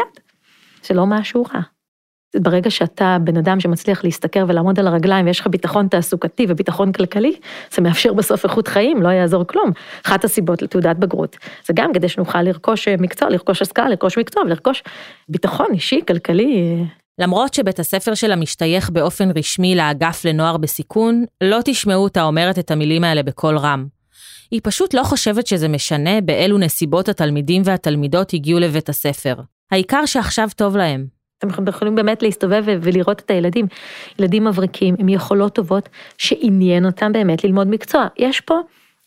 זה 0.84 0.94
לא 0.94 1.06
משהו 1.06 1.44
רע. 1.44 1.75
ברגע 2.42 2.70
שאתה 2.70 3.18
בן 3.22 3.38
אדם 3.38 3.60
שמצליח 3.60 4.04
להשתכר 4.04 4.46
ולעמוד 4.48 4.80
על 4.80 4.88
הרגליים 4.88 5.26
ויש 5.26 5.40
לך 5.40 5.48
ביטחון 5.48 5.88
תעסוקתי 5.88 6.46
וביטחון 6.50 6.92
כלכלי, 6.92 7.36
זה 7.76 7.82
מאפשר 7.82 8.14
בסוף 8.14 8.44
איכות 8.44 8.68
חיים, 8.68 9.02
לא 9.02 9.10
יעזור 9.10 9.44
כלום. 9.44 9.72
אחת 10.06 10.24
הסיבות 10.24 10.62
לתעודת 10.62 10.96
בגרות, 10.96 11.38
זה 11.68 11.74
גם 11.76 11.94
כדי 11.94 12.10
שנוכל 12.10 12.42
לרכוש 12.42 12.88
מקצוע, 12.88 13.30
לרכוש 13.30 13.62
השכלה, 13.62 13.90
לרכוש 13.90 14.18
מקצוע 14.18 14.44
ולרכוש 14.44 14.84
ביטחון 15.30 15.68
אישי, 15.74 16.02
כלכלי. 16.08 16.78
למרות 17.20 17.54
שבית 17.54 17.80
הספר 17.80 18.14
שלה 18.14 18.36
משתייך 18.36 18.90
באופן 18.90 19.30
רשמי 19.38 19.76
לאגף 19.76 20.26
לנוער 20.26 20.58
בסיכון, 20.58 21.26
לא 21.44 21.60
תשמעו 21.66 22.04
אותה 22.04 22.24
אומרת 22.24 22.60
את 22.60 22.72
המילים 22.72 23.04
האלה 23.04 23.24
בקול 23.24 23.58
רם. 23.58 23.86
היא 24.52 24.62
פשוט 24.64 24.94
לא 24.94 25.04
חושבת 25.04 25.48
שזה 25.48 25.68
משנה 25.68 26.22
באילו 26.22 26.58
נסיבות 26.58 27.10
התלמידים 27.10 27.62
והתלמידות 27.66 28.34
הגיעו 28.34 28.60
לבית 28.60 28.90
הספר. 28.90 29.36
העיקר 29.72 30.06
שעכשיו 30.06 30.50
טוב 30.56 30.78
להם. 30.78 31.15
אתם 31.50 31.68
יכולים 31.68 31.96
באמת 31.96 32.24
להסתובב 32.24 32.64
ולראות 32.66 33.20
את 33.20 33.32
הילדים. 33.32 33.66
ילדים 34.20 34.44
מבריקים 34.44 34.96
עם 35.00 35.10
יכולות 35.10 35.56
טובות 35.56 35.90
שעניין 36.18 36.86
אותם 36.86 37.14
באמת 37.14 37.44
ללמוד 37.44 37.68
מקצוע. 37.68 38.08
יש 38.18 38.42
פה 38.42 38.60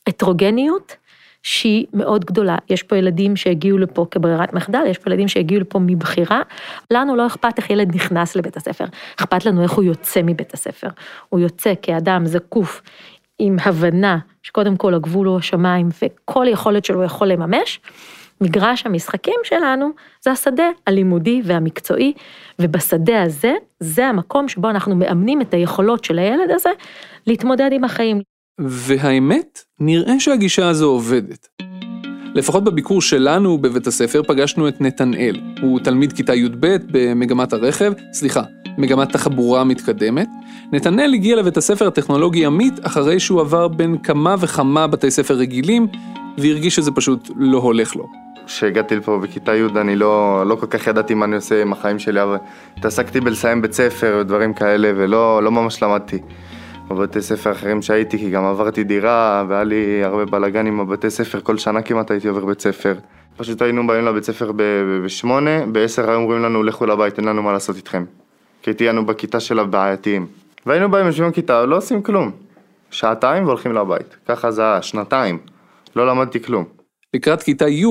הטרוגניות 0.06 0.96
שהיא 1.42 1.86
מאוד 1.94 2.24
גדולה. 2.24 2.56
יש 2.70 2.82
פה 2.82 2.96
ילדים 2.96 3.36
שהגיעו 3.36 3.78
לפה 3.78 4.06
כברירת 4.10 4.54
מחדל, 4.54 4.82
יש 4.86 4.98
פה 4.98 5.10
ילדים 5.10 5.28
שהגיעו 5.28 5.60
לפה 5.60 5.78
מבחירה. 5.78 6.42
לנו 6.90 7.16
לא 7.16 7.26
אכפת 7.26 7.58
איך 7.58 7.70
ילד 7.70 7.94
נכנס 7.94 8.36
לבית 8.36 8.56
הספר, 8.56 8.84
אכפת 9.16 9.44
לנו 9.44 9.62
איך 9.62 9.72
הוא 9.72 9.84
יוצא 9.84 10.20
מבית 10.24 10.54
הספר. 10.54 10.88
הוא 11.28 11.40
יוצא 11.40 11.72
כאדם 11.82 12.26
זקוף 12.26 12.82
עם 13.38 13.56
הבנה 13.64 14.18
שקודם 14.42 14.76
כל 14.76 14.94
הגבול 14.94 15.26
הוא 15.26 15.38
השמיים 15.38 15.88
וכל 16.02 16.46
יכולת 16.48 16.84
שלו 16.84 17.02
יכול 17.02 17.28
לממש. 17.28 17.80
מגרש 18.40 18.86
המשחקים 18.86 19.34
שלנו 19.44 19.90
זה 20.24 20.30
השדה 20.30 20.70
הלימודי 20.86 21.42
והמקצועי, 21.44 22.12
ובשדה 22.58 23.22
הזה, 23.22 23.52
זה 23.80 24.06
המקום 24.06 24.48
שבו 24.48 24.70
אנחנו 24.70 24.96
מאמנים 24.96 25.40
את 25.40 25.54
היכולות 25.54 26.04
של 26.04 26.18
הילד 26.18 26.50
הזה 26.50 26.70
להתמודד 27.26 27.70
עם 27.72 27.84
החיים. 27.84 28.20
והאמת, 28.58 29.60
נראה 29.80 30.20
שהגישה 30.20 30.68
הזו 30.68 30.86
עובדת. 30.86 31.48
לפחות 32.34 32.64
בביקור 32.64 33.02
שלנו 33.02 33.58
בבית 33.58 33.86
הספר 33.86 34.22
פגשנו 34.22 34.68
את 34.68 34.80
נתנאל. 34.80 35.40
הוא 35.62 35.80
תלמיד 35.80 36.12
כיתה 36.12 36.34
י"ב 36.34 36.76
במגמת 36.90 37.52
הרכב, 37.52 37.92
סליחה, 38.12 38.42
מגמת 38.78 39.12
תחבורה 39.12 39.64
מתקדמת. 39.64 40.28
נתנאל 40.72 41.14
הגיע 41.14 41.36
לבית 41.36 41.56
הספר 41.56 41.86
הטכנולוגי 41.86 42.46
עמית 42.46 42.74
אחרי 42.82 43.20
שהוא 43.20 43.40
עבר 43.40 43.68
בין 43.68 43.98
כמה 43.98 44.34
וכמה 44.40 44.86
בתי 44.86 45.10
ספר 45.10 45.34
רגילים, 45.34 45.86
והרגיש 46.38 46.74
שזה 46.76 46.90
פשוט 46.90 47.30
לא 47.36 47.58
הולך 47.58 47.96
לו. 47.96 48.06
כשהגעתי 48.48 48.96
לפה 48.96 49.18
בכיתה 49.18 49.54
י' 49.54 49.66
אני 49.76 49.96
לא, 49.96 50.42
לא 50.46 50.54
כל 50.54 50.66
כך 50.66 50.86
ידעתי 50.86 51.14
מה 51.14 51.24
אני 51.24 51.36
עושה 51.36 51.62
עם 51.62 51.72
החיים 51.72 51.98
שלי, 51.98 52.22
אבל 52.22 52.36
התעסקתי 52.76 53.20
בלסיים 53.20 53.62
בית 53.62 53.72
ספר 53.72 54.16
ודברים 54.20 54.54
כאלה 54.54 54.92
ולא 54.96 55.42
לא 55.42 55.50
ממש 55.50 55.82
למדתי. 55.82 56.18
בבתי 56.88 57.22
ספר 57.22 57.52
אחרים 57.52 57.82
שהייתי, 57.82 58.18
כי 58.18 58.30
גם 58.30 58.44
עברתי 58.44 58.84
דירה 58.84 59.44
והיה 59.48 59.64
לי 59.64 60.04
הרבה 60.04 60.24
בלאגן 60.24 60.66
עם 60.66 60.80
הבתי 60.80 61.10
ספר, 61.10 61.40
כל 61.40 61.58
שנה 61.58 61.82
כמעט 61.82 62.10
הייתי 62.10 62.28
עובר 62.28 62.44
בית 62.44 62.60
ספר. 62.60 62.94
פשוט 63.36 63.62
היינו 63.62 63.86
באים 63.86 64.04
לבית 64.04 64.24
ספר 64.24 64.52
בשמונה, 65.04 65.66
בעשר 65.66 66.10
היו 66.10 66.18
אומרים 66.20 66.42
לנו 66.42 66.62
לכו 66.62 66.86
לבית, 66.86 67.18
אין 67.18 67.28
לנו 67.28 67.42
מה 67.42 67.52
לעשות 67.52 67.76
איתכם. 67.76 68.04
כי 68.62 68.74
תהיינו 68.74 69.06
בכיתה 69.06 69.40
של 69.40 69.58
הבעייתיים. 69.58 70.26
והיינו 70.66 70.90
באים, 70.90 71.06
יושבים 71.06 71.30
בכיתה, 71.30 71.66
לא 71.66 71.76
עושים 71.76 72.02
כלום. 72.02 72.30
שעתיים 72.90 73.44
והולכים 73.44 73.72
לבית. 73.72 74.16
ככה 74.28 74.50
זה 74.50 74.62
היה, 74.62 74.82
שנתיים. 74.82 75.38
לא 75.96 76.06
למדתי 76.06 76.42
כלום. 76.42 76.77
לקראת 77.14 77.42
כיתה 77.42 77.68
י', 77.68 77.86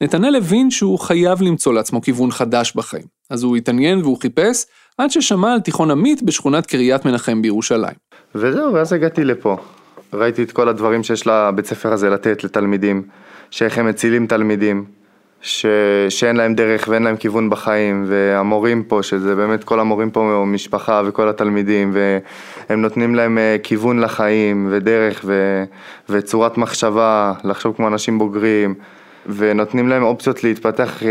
נתנאל 0.00 0.36
הבין 0.36 0.70
שהוא 0.70 0.98
חייב 0.98 1.42
למצוא 1.42 1.72
לעצמו 1.74 2.02
כיוון 2.02 2.30
חדש 2.30 2.72
בחיים. 2.76 3.04
אז 3.30 3.42
הוא 3.42 3.56
התעניין 3.56 3.98
והוא 3.98 4.20
חיפש, 4.20 4.64
עד 4.98 5.10
ששמע 5.10 5.52
על 5.52 5.60
תיכון 5.60 5.90
עמית 5.90 6.22
בשכונת 6.22 6.66
קריית 6.66 7.04
מנחם 7.04 7.42
בירושלים. 7.42 7.94
וזהו, 8.34 8.74
ואז 8.74 8.92
הגעתי 8.92 9.24
לפה. 9.24 9.56
ראיתי 10.12 10.42
את 10.42 10.52
כל 10.52 10.68
הדברים 10.68 11.02
שיש 11.02 11.26
לבית 11.26 11.66
ספר 11.66 11.92
הזה 11.92 12.10
לתת 12.10 12.44
לתלמידים, 12.44 13.02
שאיך 13.50 13.78
הם 13.78 13.86
מצילים 13.86 14.26
תלמידים, 14.26 14.84
ש... 15.46 15.66
שאין 16.08 16.36
להם 16.36 16.54
דרך 16.54 16.88
ואין 16.88 17.02
להם 17.02 17.16
כיוון 17.16 17.50
בחיים, 17.50 18.04
והמורים 18.08 18.82
פה, 18.82 19.02
שזה 19.02 19.34
באמת 19.34 19.64
כל 19.64 19.80
המורים 19.80 20.10
פה 20.10 20.44
משפחה 20.46 21.02
וכל 21.06 21.28
התלמידים, 21.28 21.92
והם 22.68 22.82
נותנים 22.82 23.14
להם 23.14 23.38
אה, 23.38 23.56
כיוון 23.62 24.00
לחיים 24.00 24.68
ודרך 24.70 25.20
ו... 25.24 25.64
וצורת 26.08 26.58
מחשבה, 26.58 27.32
לחשוב 27.44 27.76
כמו 27.76 27.88
אנשים 27.88 28.18
בוגרים. 28.18 28.74
ונותנים 29.28 29.88
להם 29.88 30.02
אופציות 30.02 30.44
להתפתח 30.44 31.02
אה, 31.02 31.08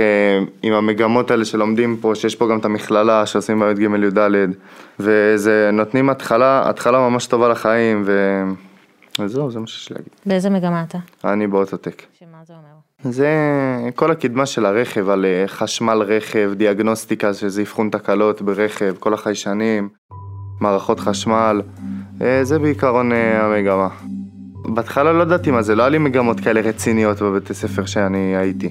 עם 0.63 0.73
המגמות 0.73 1.31
האלה 1.31 1.45
שלומדים 1.45 1.97
פה, 2.01 2.15
שיש 2.15 2.35
פה 2.35 2.47
גם 2.47 2.59
את 2.59 2.65
המכללה 2.65 3.25
שעושים 3.25 3.59
בעיות 3.59 3.77
ג' 3.77 3.81
י"ד, 3.81 4.51
וזה 4.99 5.69
נותנים 5.73 6.09
התחלה, 6.09 6.69
התחלה 6.69 7.09
ממש 7.09 7.27
טובה 7.27 7.49
לחיים, 7.49 8.03
ו... 8.05 8.43
וזהו, 9.19 9.51
זה 9.51 9.59
מה 9.59 9.67
שיש 9.67 9.91
להגיד. 9.91 10.09
באיזה 10.25 10.49
מגמה 10.49 10.83
אתה? 10.87 10.97
אני 11.23 11.47
באוטוטק. 11.47 12.03
שמה 12.19 12.37
זה 12.47 12.53
אומר? 12.53 12.74
זה 13.09 13.29
כל 13.95 14.11
הקדמה 14.11 14.45
של 14.45 14.65
הרכב, 14.65 15.09
על 15.09 15.25
אה, 15.25 15.43
חשמל 15.47 16.03
רכב, 16.07 16.51
דיאגנוסטיקה, 16.57 17.33
שזה 17.33 17.61
אבחון 17.61 17.89
תקלות 17.89 18.41
ברכב, 18.41 18.95
כל 18.99 19.13
החיישנים, 19.13 19.89
מערכות 20.61 20.99
חשמל, 20.99 21.61
אה, 22.21 22.43
זה 22.43 22.59
בעיקרון 22.59 23.11
המגמה. 23.11 23.87
בהתחלה 24.65 25.13
לא 25.13 25.23
ידעתי 25.23 25.51
מה 25.51 25.61
זה, 25.61 25.75
לא 25.75 25.83
היה 25.83 25.89
לי 25.89 25.97
מגמות 25.97 26.39
כאלה 26.39 26.61
רציניות 26.61 27.21
בבית 27.21 27.49
הספר 27.49 27.85
שאני 27.85 28.35
הייתי. 28.35 28.69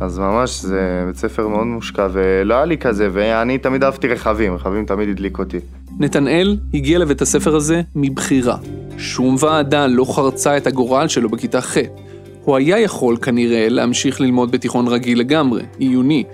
אז 0.00 0.18
ממש 0.18 0.60
זה 0.60 1.04
בית 1.06 1.16
ספר 1.16 1.48
מאוד 1.48 1.66
מושקע 1.66 2.08
ולא 2.12 2.54
היה 2.54 2.64
לי 2.64 2.78
כזה, 2.78 3.08
ואני 3.12 3.58
תמיד 3.58 3.84
אהבתי 3.84 4.08
רכבים, 4.08 4.54
רכבים 4.54 4.86
תמיד 4.86 5.08
הדליק 5.08 5.38
אותי. 5.38 5.58
נתנאל 5.98 6.56
הגיע 6.74 6.98
לבית 6.98 7.22
הספר 7.22 7.56
הזה 7.56 7.82
מבחירה. 7.94 8.56
שום 8.98 9.36
ועדה 9.38 9.86
לא 9.86 10.04
חרצה 10.14 10.56
את 10.56 10.66
הגורל 10.66 11.08
שלו 11.08 11.28
בכיתה 11.28 11.60
ח'. 11.60 11.76
הוא 12.44 12.56
היה 12.56 12.78
יכול 12.78 13.16
כנראה 13.16 13.68
להמשיך 13.68 14.20
ללמוד 14.20 14.50
בתיכון 14.50 14.88
רגיל 14.88 15.18
לגמרי, 15.20 15.62
עיוני, 15.78 16.24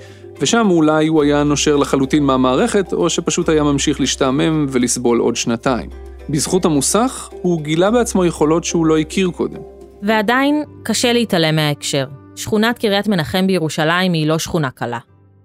ושם 0.41 0.67
אולי 0.71 1.07
הוא 1.07 1.23
היה 1.23 1.43
נושר 1.43 1.77
לחלוטין 1.77 2.23
מהמערכת, 2.23 2.93
או 2.93 3.11
שפשוט 3.11 3.49
היה 3.49 3.63
ממשיך 3.63 4.01
להשתעמם 4.01 4.67
ולסבול 4.69 5.19
עוד 5.19 5.37
שנתיים. 5.37 5.91
בזכות 6.31 6.65
המוסך, 6.65 7.29
הוא 7.43 7.63
גילה 7.63 7.91
בעצמו 7.91 8.25
יכולות 8.25 8.65
שהוא 8.65 8.87
לא 8.87 8.99
הכיר 8.99 9.31
קודם. 9.31 9.61
ועדיין, 10.03 10.63
קשה 10.83 11.13
להתעלם 11.13 11.57
מההקשר. 11.57 12.07
שכונת 12.37 12.79
קריית 12.79 13.09
מנחם 13.09 13.47
בירושלים 13.47 14.13
היא 14.13 14.27
לא 14.27 14.39
שכונה 14.39 14.71
קלה. 14.71 14.99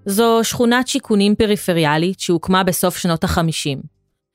זו 0.05 0.39
שכונת 0.43 0.87
שיכונים 0.87 1.35
פריפריאלית 1.35 2.19
שהוקמה 2.19 2.63
בסוף 2.63 2.97
שנות 2.97 3.23
ה-50. 3.23 3.92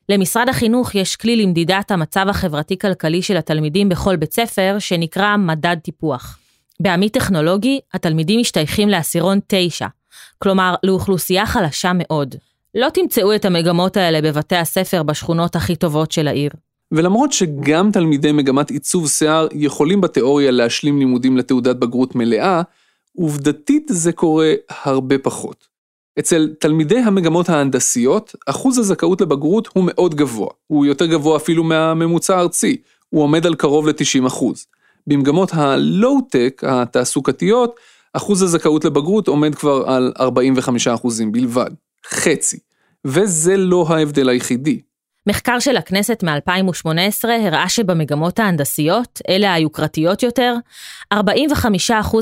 למשרד 0.08 0.48
החינוך 0.48 0.94
יש 0.94 1.16
כלי 1.16 1.36
למדידת 1.36 1.90
המצב 1.90 2.26
החברתי-כלכלי 2.28 3.22
של 3.22 3.36
התלמידים 3.36 3.88
בכל 3.88 4.16
בית 4.16 4.34
ספר, 4.34 4.76
שנקרא 4.78 5.36
מדד 5.36 5.76
טיפוח. 5.82 6.38
בעמית 6.82 7.14
טכנולוגי, 7.14 7.80
התלמידים 7.94 8.40
משתייכים 8.40 8.88
לעשירון 8.88 9.38
9, 9.46 9.86
כלומר, 10.38 10.74
לאוכלוסייה 10.82 11.46
חלשה 11.46 11.92
מאוד. 11.94 12.34
לא 12.74 12.88
תמצאו 12.94 13.34
את 13.34 13.44
המגמות 13.44 13.96
האלה 13.96 14.20
בבתי 14.22 14.56
הספר 14.56 15.02
בשכונות 15.02 15.56
הכי 15.56 15.76
טובות 15.76 16.12
של 16.12 16.28
העיר. 16.28 16.50
ולמרות 16.92 17.32
שגם 17.32 17.90
תלמידי 17.92 18.32
מגמת 18.32 18.70
עיצוב 18.70 19.08
שיער 19.08 19.46
יכולים 19.52 20.00
בתיאוריה 20.00 20.50
להשלים 20.50 20.98
לימודים 20.98 21.36
לתעודת 21.36 21.76
בגרות 21.76 22.14
מלאה, 22.14 22.62
עובדתית 23.16 23.86
זה 23.88 24.12
קורה 24.12 24.52
הרבה 24.84 25.18
פחות. 25.18 25.66
אצל 26.18 26.50
תלמידי 26.60 26.98
המגמות 26.98 27.48
ההנדסיות, 27.48 28.34
אחוז 28.46 28.78
הזכאות 28.78 29.20
לבגרות 29.20 29.68
הוא 29.72 29.84
מאוד 29.86 30.14
גבוה. 30.14 30.48
הוא 30.66 30.86
יותר 30.86 31.06
גבוה 31.06 31.36
אפילו 31.36 31.64
מהממוצע 31.64 32.36
הארצי, 32.36 32.76
הוא 33.08 33.22
עומד 33.22 33.46
על 33.46 33.54
קרוב 33.54 33.88
ל-90%. 33.88 34.44
במגמות 35.06 35.50
הלואו-טק, 35.54 36.62
התעסוקתיות, 36.66 37.74
אחוז 38.12 38.42
הזכאות 38.42 38.84
לבגרות 38.84 39.28
עומד 39.28 39.54
כבר 39.54 39.84
על 39.86 40.12
45% 40.18 40.22
בלבד. 41.32 41.70
חצי. 42.10 42.58
וזה 43.04 43.56
לא 43.56 43.86
ההבדל 43.88 44.28
היחידי. 44.28 44.80
מחקר 45.26 45.58
של 45.58 45.76
הכנסת 45.76 46.24
מ-2018 46.24 47.28
הראה 47.28 47.68
שבמגמות 47.68 48.38
ההנדסיות, 48.38 49.20
אלה 49.28 49.54
היוקרתיות 49.54 50.22
יותר, 50.22 50.54
45% 51.14 51.16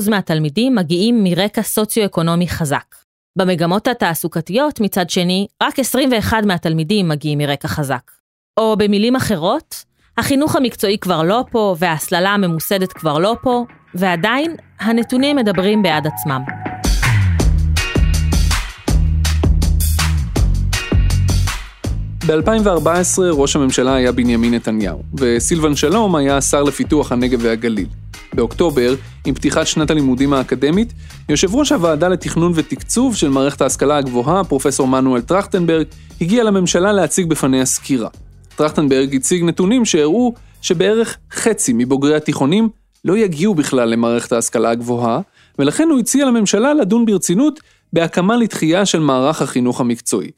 מהתלמידים 0.09 0.75
מגיעים 0.75 1.23
מרקע 1.23 1.61
סוציו-אקונומי 1.61 2.47
חזק. 2.47 3.06
במגמות 3.37 3.87
התעסוקתיות, 3.87 4.79
מצד 4.79 5.09
שני, 5.09 5.47
רק 5.63 5.79
21 5.79 6.43
מהתלמידים 6.45 7.07
מגיעים 7.07 7.37
מרקע 7.37 7.67
חזק. 7.67 8.11
או 8.57 8.75
במילים 8.77 9.15
אחרות, 9.15 9.83
החינוך 10.17 10.55
המקצועי 10.55 10.97
כבר 10.97 11.23
לא 11.23 11.43
פה, 11.51 11.75
וההסללה 11.79 12.29
הממוסדת 12.29 12.93
כבר 12.93 13.17
לא 13.19 13.35
פה, 13.41 13.65
ועדיין, 13.95 14.55
הנתונים 14.79 15.35
מדברים 15.35 15.83
בעד 15.83 16.07
עצמם. 16.07 16.41
ב-2014 22.27 23.21
ראש 23.31 23.55
הממשלה 23.55 23.95
היה 23.95 24.11
בנימין 24.11 24.53
נתניהו, 24.53 25.03
וסילבן 25.17 25.75
שלום 25.75 26.15
היה 26.15 26.37
השר 26.37 26.63
לפיתוח 26.63 27.11
הנגב 27.11 27.39
והגליל. 27.41 27.87
באוקטובר, 28.33 28.95
עם 29.25 29.35
פתיחת 29.35 29.67
שנת 29.67 29.91
הלימודים 29.91 30.33
האקדמית, 30.33 30.93
יושב 31.29 31.55
ראש 31.55 31.71
הוועדה 31.71 32.07
לתכנון 32.07 32.51
ותקצוב 32.55 33.15
של 33.15 33.29
מערכת 33.29 33.61
ההשכלה 33.61 33.97
הגבוהה, 33.97 34.43
פרופסור 34.43 34.87
מנואל 34.87 35.21
טרכטנברג, 35.21 35.85
הגיע 36.21 36.43
לממשלה 36.43 36.93
להציג 36.93 37.29
בפניה 37.29 37.65
סקירה. 37.65 38.09
טרכטנברג 38.55 39.15
הציג 39.15 39.43
נתונים 39.43 39.85
שהראו 39.85 40.33
שבערך 40.61 41.17
חצי 41.31 41.73
מבוגרי 41.75 42.15
התיכונים 42.15 42.69
לא 43.05 43.17
יגיעו 43.17 43.55
בכלל 43.55 43.89
למערכת 43.89 44.31
ההשכלה 44.31 44.69
הגבוהה, 44.69 45.19
ולכן 45.59 45.89
הוא 45.89 45.99
הציע 45.99 46.25
לממשלה 46.25 46.73
לדון 46.73 47.05
ברצינות 47.05 47.59
בהקמה 47.93 48.37
לתחייה 48.37 48.85
של 48.85 48.99
מערך 48.99 49.41
החינוך 49.41 49.81
המקצועי. 49.81 50.31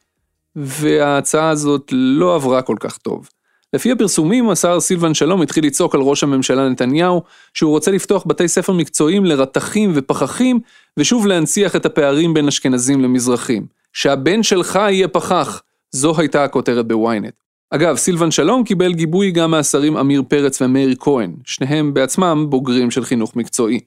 וההצעה 0.55 1.49
הזאת 1.49 1.89
לא 1.91 2.35
עברה 2.35 2.61
כל 2.61 2.75
כך 2.79 2.97
טוב. 2.97 3.29
לפי 3.73 3.91
הפרסומים, 3.91 4.49
השר 4.49 4.79
סילבן 4.79 5.13
שלום 5.13 5.41
התחיל 5.41 5.65
לצעוק 5.65 5.95
על 5.95 6.01
ראש 6.01 6.23
הממשלה 6.23 6.69
נתניהו 6.69 7.21
שהוא 7.53 7.71
רוצה 7.71 7.91
לפתוח 7.91 8.23
בתי 8.27 8.47
ספר 8.47 8.73
מקצועיים 8.73 9.25
לרתכים 9.25 9.91
ופחחים, 9.95 10.59
ושוב 10.97 11.27
להנציח 11.27 11.75
את 11.75 11.85
הפערים 11.85 12.33
בין 12.33 12.47
אשכנזים 12.47 13.01
למזרחים. 13.01 13.65
שהבן 13.93 14.43
שלך 14.43 14.75
יהיה 14.75 15.07
פחח, 15.07 15.61
זו 15.91 16.13
הייתה 16.17 16.43
הכותרת 16.43 16.87
בוויינט. 16.87 17.33
אגב, 17.71 17.95
סילבן 17.95 18.31
שלום 18.31 18.63
קיבל 18.63 18.93
גיבוי 18.93 19.31
גם 19.31 19.51
מהשרים 19.51 19.97
עמיר 19.97 20.23
פרץ 20.27 20.61
ומאיר 20.61 20.95
כהן, 20.99 21.33
שניהם 21.45 21.93
בעצמם 21.93 22.45
בוגרים 22.49 22.91
של 22.91 23.05
חינוך 23.05 23.35
מקצועי. 23.35 23.79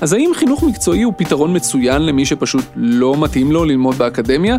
אז 0.00 0.12
האם 0.12 0.30
חינוך 0.34 0.62
מקצועי 0.62 1.02
הוא 1.02 1.14
פתרון 1.16 1.56
מצוין 1.56 2.02
למי 2.02 2.26
שפשוט 2.26 2.64
לא 2.76 3.16
מתאים 3.20 3.52
לו 3.52 3.64
ללמוד 3.64 3.94
באקדמיה? 3.98 4.56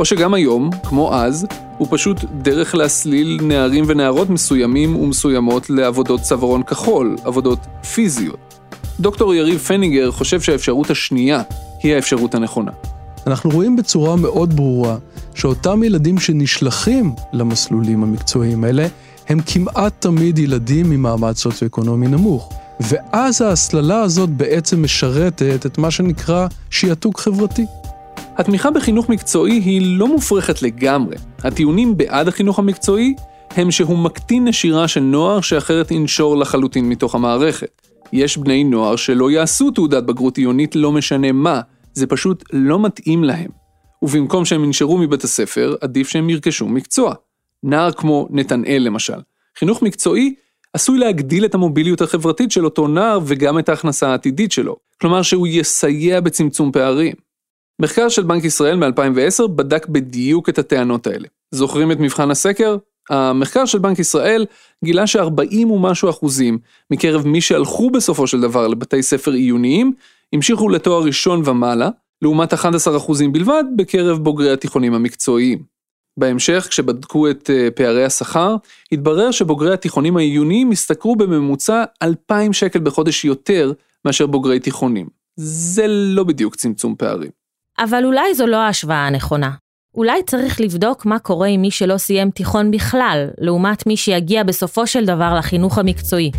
או 0.00 0.04
שגם 0.04 0.34
היום, 0.34 0.70
כמו 0.82 1.14
אז, 1.14 1.46
הוא 1.78 1.88
פשוט 1.90 2.24
דרך 2.42 2.74
להסליל 2.74 3.38
נערים 3.42 3.84
ונערות 3.88 4.30
מסוימים 4.30 4.96
ומסוימות 4.96 5.70
לעבודות 5.70 6.20
צווארון 6.20 6.62
כחול, 6.62 7.16
עבודות 7.24 7.58
פיזיות. 7.94 8.54
דוקטור 9.00 9.34
יריב 9.34 9.58
פניגר 9.58 10.10
חושב 10.10 10.40
שהאפשרות 10.40 10.90
השנייה 10.90 11.42
היא 11.82 11.94
האפשרות 11.94 12.34
הנכונה. 12.34 12.70
אנחנו 13.26 13.50
רואים 13.50 13.76
בצורה 13.76 14.16
מאוד 14.16 14.56
ברורה 14.56 14.96
שאותם 15.34 15.82
ילדים 15.82 16.18
שנשלחים 16.18 17.14
למסלולים 17.32 18.02
המקצועיים 18.02 18.64
האלה, 18.64 18.86
הם 19.28 19.40
כמעט 19.46 19.92
תמיד 19.98 20.38
ילדים 20.38 20.90
ממעמד 20.90 21.36
סוציו-אקונומי 21.36 22.08
נמוך. 22.08 22.52
ואז 22.80 23.42
ההסללה 23.42 24.00
הזאת 24.00 24.30
בעצם 24.30 24.82
משרתת 24.82 25.66
את 25.66 25.78
מה 25.78 25.90
שנקרא 25.90 26.46
שיעתוק 26.70 27.20
חברתי. 27.20 27.66
התמיכה 28.40 28.70
בחינוך 28.70 29.08
מקצועי 29.08 29.52
היא 29.52 29.98
לא 29.98 30.08
מופרכת 30.08 30.62
לגמרי. 30.62 31.16
הטיעונים 31.38 31.96
בעד 31.96 32.28
החינוך 32.28 32.58
המקצועי 32.58 33.14
הם 33.50 33.70
שהוא 33.70 33.98
מקטין 33.98 34.48
נשירה 34.48 34.88
של 34.88 35.00
נוער 35.00 35.40
שאחרת 35.40 35.90
ינשור 35.90 36.36
לחלוטין 36.36 36.88
מתוך 36.88 37.14
המערכת. 37.14 37.82
יש 38.12 38.36
בני 38.36 38.64
נוער 38.64 38.96
שלא 38.96 39.30
יעשו 39.30 39.70
תעודת 39.70 40.02
בגרות 40.02 40.36
עיונית 40.36 40.76
לא 40.76 40.92
משנה 40.92 41.32
מה, 41.32 41.60
זה 41.92 42.06
פשוט 42.06 42.44
לא 42.52 42.82
מתאים 42.82 43.24
להם. 43.24 43.50
ובמקום 44.02 44.44
שהם 44.44 44.64
ינשרו 44.64 44.98
מבית 44.98 45.24
הספר, 45.24 45.76
עדיף 45.80 46.08
שהם 46.08 46.30
ירכשו 46.30 46.68
מקצוע. 46.68 47.14
נער 47.62 47.92
כמו 47.92 48.28
נתנאל 48.30 48.82
למשל. 48.86 49.20
חינוך 49.58 49.82
מקצועי 49.82 50.34
עשוי 50.72 50.98
להגדיל 50.98 51.44
את 51.44 51.54
המוביליות 51.54 52.00
החברתית 52.00 52.50
של 52.50 52.64
אותו 52.64 52.88
נער 52.88 53.18
וגם 53.24 53.58
את 53.58 53.68
ההכנסה 53.68 54.08
העתידית 54.08 54.52
שלו. 54.52 54.76
כלומר 55.00 55.22
שהוא 55.22 55.46
יסייע 55.46 56.20
בצמצום 56.20 56.72
פערים. 56.72 57.29
מחקר 57.80 58.08
של 58.08 58.22
בנק 58.22 58.44
ישראל 58.44 58.76
מ-2010 58.76 59.46
בדק 59.46 59.86
בדיוק 59.86 60.48
את 60.48 60.58
הטענות 60.58 61.06
האלה. 61.06 61.28
זוכרים 61.50 61.92
את 61.92 62.00
מבחן 62.00 62.30
הסקר? 62.30 62.76
המחקר 63.10 63.64
של 63.64 63.78
בנק 63.78 63.98
ישראל 63.98 64.46
גילה 64.84 65.06
ש-40 65.06 65.66
ומשהו 65.66 66.10
אחוזים 66.10 66.58
מקרב 66.90 67.26
מי 67.26 67.40
שהלכו 67.40 67.90
בסופו 67.90 68.26
של 68.26 68.40
דבר 68.40 68.68
לבתי 68.68 69.02
ספר 69.02 69.32
עיוניים, 69.32 69.92
המשיכו 70.32 70.68
לתואר 70.68 71.02
ראשון 71.02 71.42
ומעלה, 71.44 71.88
לעומת 72.22 72.54
11 72.54 72.96
אחוזים 72.96 73.32
בלבד 73.32 73.64
בקרב 73.76 74.18
בוגרי 74.18 74.52
התיכונים 74.52 74.94
המקצועיים. 74.94 75.62
בהמשך, 76.16 76.66
כשבדקו 76.70 77.30
את 77.30 77.50
אה, 77.50 77.68
פערי 77.70 78.04
השכר, 78.04 78.56
התברר 78.92 79.30
שבוגרי 79.30 79.74
התיכונים 79.74 80.16
העיוניים 80.16 80.70
השתכרו 80.70 81.16
בממוצע 81.16 81.84
2,000 82.02 82.52
שקל 82.52 82.78
בחודש 82.78 83.24
יותר 83.24 83.72
מאשר 84.04 84.26
בוגרי 84.26 84.60
תיכונים. 84.60 85.08
זה 85.36 85.86
לא 85.88 86.24
בדיוק 86.24 86.56
צמצום 86.56 86.94
פערים. 86.98 87.39
אבל 87.78 88.04
אולי 88.04 88.34
זו 88.34 88.46
לא 88.46 88.56
ההשוואה 88.56 89.06
הנכונה. 89.06 89.50
אולי 89.94 90.22
צריך 90.22 90.60
לבדוק 90.60 91.06
מה 91.06 91.18
קורה 91.18 91.48
עם 91.48 91.60
מי 91.60 91.70
שלא 91.70 91.96
סיים 91.96 92.30
תיכון 92.30 92.70
בכלל, 92.70 93.28
לעומת 93.38 93.86
מי 93.86 93.96
שיגיע 93.96 94.42
בסופו 94.42 94.86
של 94.86 95.04
דבר 95.04 95.34
לחינוך 95.38 95.78
המקצועי. 95.78 96.30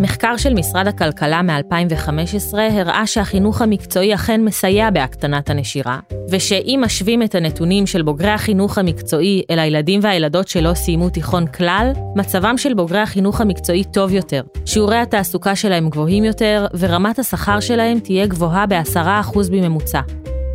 מחקר 0.00 0.36
של 0.36 0.54
משרד 0.54 0.88
הכלכלה 0.88 1.42
מ-2015 1.42 2.58
הראה 2.58 3.06
שהחינוך 3.06 3.62
המקצועי 3.62 4.14
אכן 4.14 4.44
מסייע 4.44 4.90
בהקטנת 4.90 5.50
הנשירה, 5.50 5.98
ושאם 6.30 6.80
משווים 6.84 7.22
את 7.22 7.34
הנתונים 7.34 7.86
של 7.86 8.02
בוגרי 8.02 8.30
החינוך 8.30 8.78
המקצועי 8.78 9.42
אל 9.50 9.58
הילדים 9.58 10.00
והילדות 10.02 10.48
שלא 10.48 10.74
סיימו 10.74 11.10
תיכון 11.10 11.46
כלל, 11.46 11.92
מצבם 12.16 12.58
של 12.58 12.74
בוגרי 12.74 12.98
החינוך 12.98 13.40
המקצועי 13.40 13.84
טוב 13.84 14.12
יותר, 14.12 14.42
שיעורי 14.66 14.96
התעסוקה 14.96 15.56
שלהם 15.56 15.90
גבוהים 15.90 16.24
יותר, 16.24 16.66
ורמת 16.78 17.18
השכר 17.18 17.60
שלהם 17.60 18.00
תהיה 18.00 18.26
גבוהה 18.26 18.66
ב-10% 18.66 19.38
בממוצע. 19.50 20.00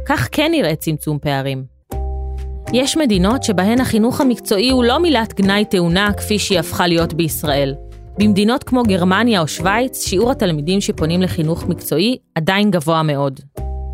כך 0.05 0.29
כן 0.31 0.51
נראה 0.51 0.75
צמצום 0.75 1.19
פערים. 1.19 1.63
יש 2.73 2.97
מדינות 2.97 3.43
שבהן 3.43 3.81
החינוך 3.81 4.21
המקצועי 4.21 4.69
הוא 4.69 4.83
לא 4.83 4.99
מילת 4.99 5.33
גנאי 5.33 5.65
טעונה 5.65 6.13
כפי 6.13 6.39
שהיא 6.39 6.59
הפכה 6.59 6.87
להיות 6.87 7.13
בישראל. 7.13 7.75
במדינות 8.17 8.63
כמו 8.63 8.83
גרמניה 8.83 9.41
או 9.41 9.47
שווייץ, 9.47 10.05
שיעור 10.07 10.31
התלמידים 10.31 10.81
שפונים 10.81 11.21
לחינוך 11.21 11.67
מקצועי 11.67 12.17
עדיין 12.35 12.71
גבוה 12.71 13.03
מאוד. 13.03 13.39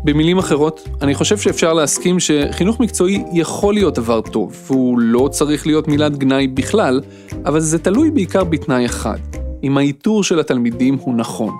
במילים 0.04 0.38
אחרות, 0.38 0.88
אני 1.02 1.14
חושב 1.14 1.38
שאפשר 1.38 1.72
להסכים 1.72 2.20
שחינוך 2.20 2.80
מקצועי 2.80 3.24
יכול 3.32 3.74
להיות 3.74 3.94
דבר 3.94 4.20
טוב, 4.20 4.56
והוא 4.66 4.98
לא 4.98 5.28
צריך 5.32 5.66
להיות 5.66 5.88
מילת 5.88 6.18
גנאי 6.18 6.46
בכלל, 6.48 7.00
אבל 7.46 7.60
זה 7.60 7.78
תלוי 7.78 8.10
בעיקר 8.10 8.44
בתנאי 8.44 8.86
אחד, 8.86 9.18
אם 9.62 9.78
האיתור 9.78 10.24
של 10.24 10.40
התלמידים 10.40 10.96
הוא 11.00 11.14
נכון. 11.14 11.54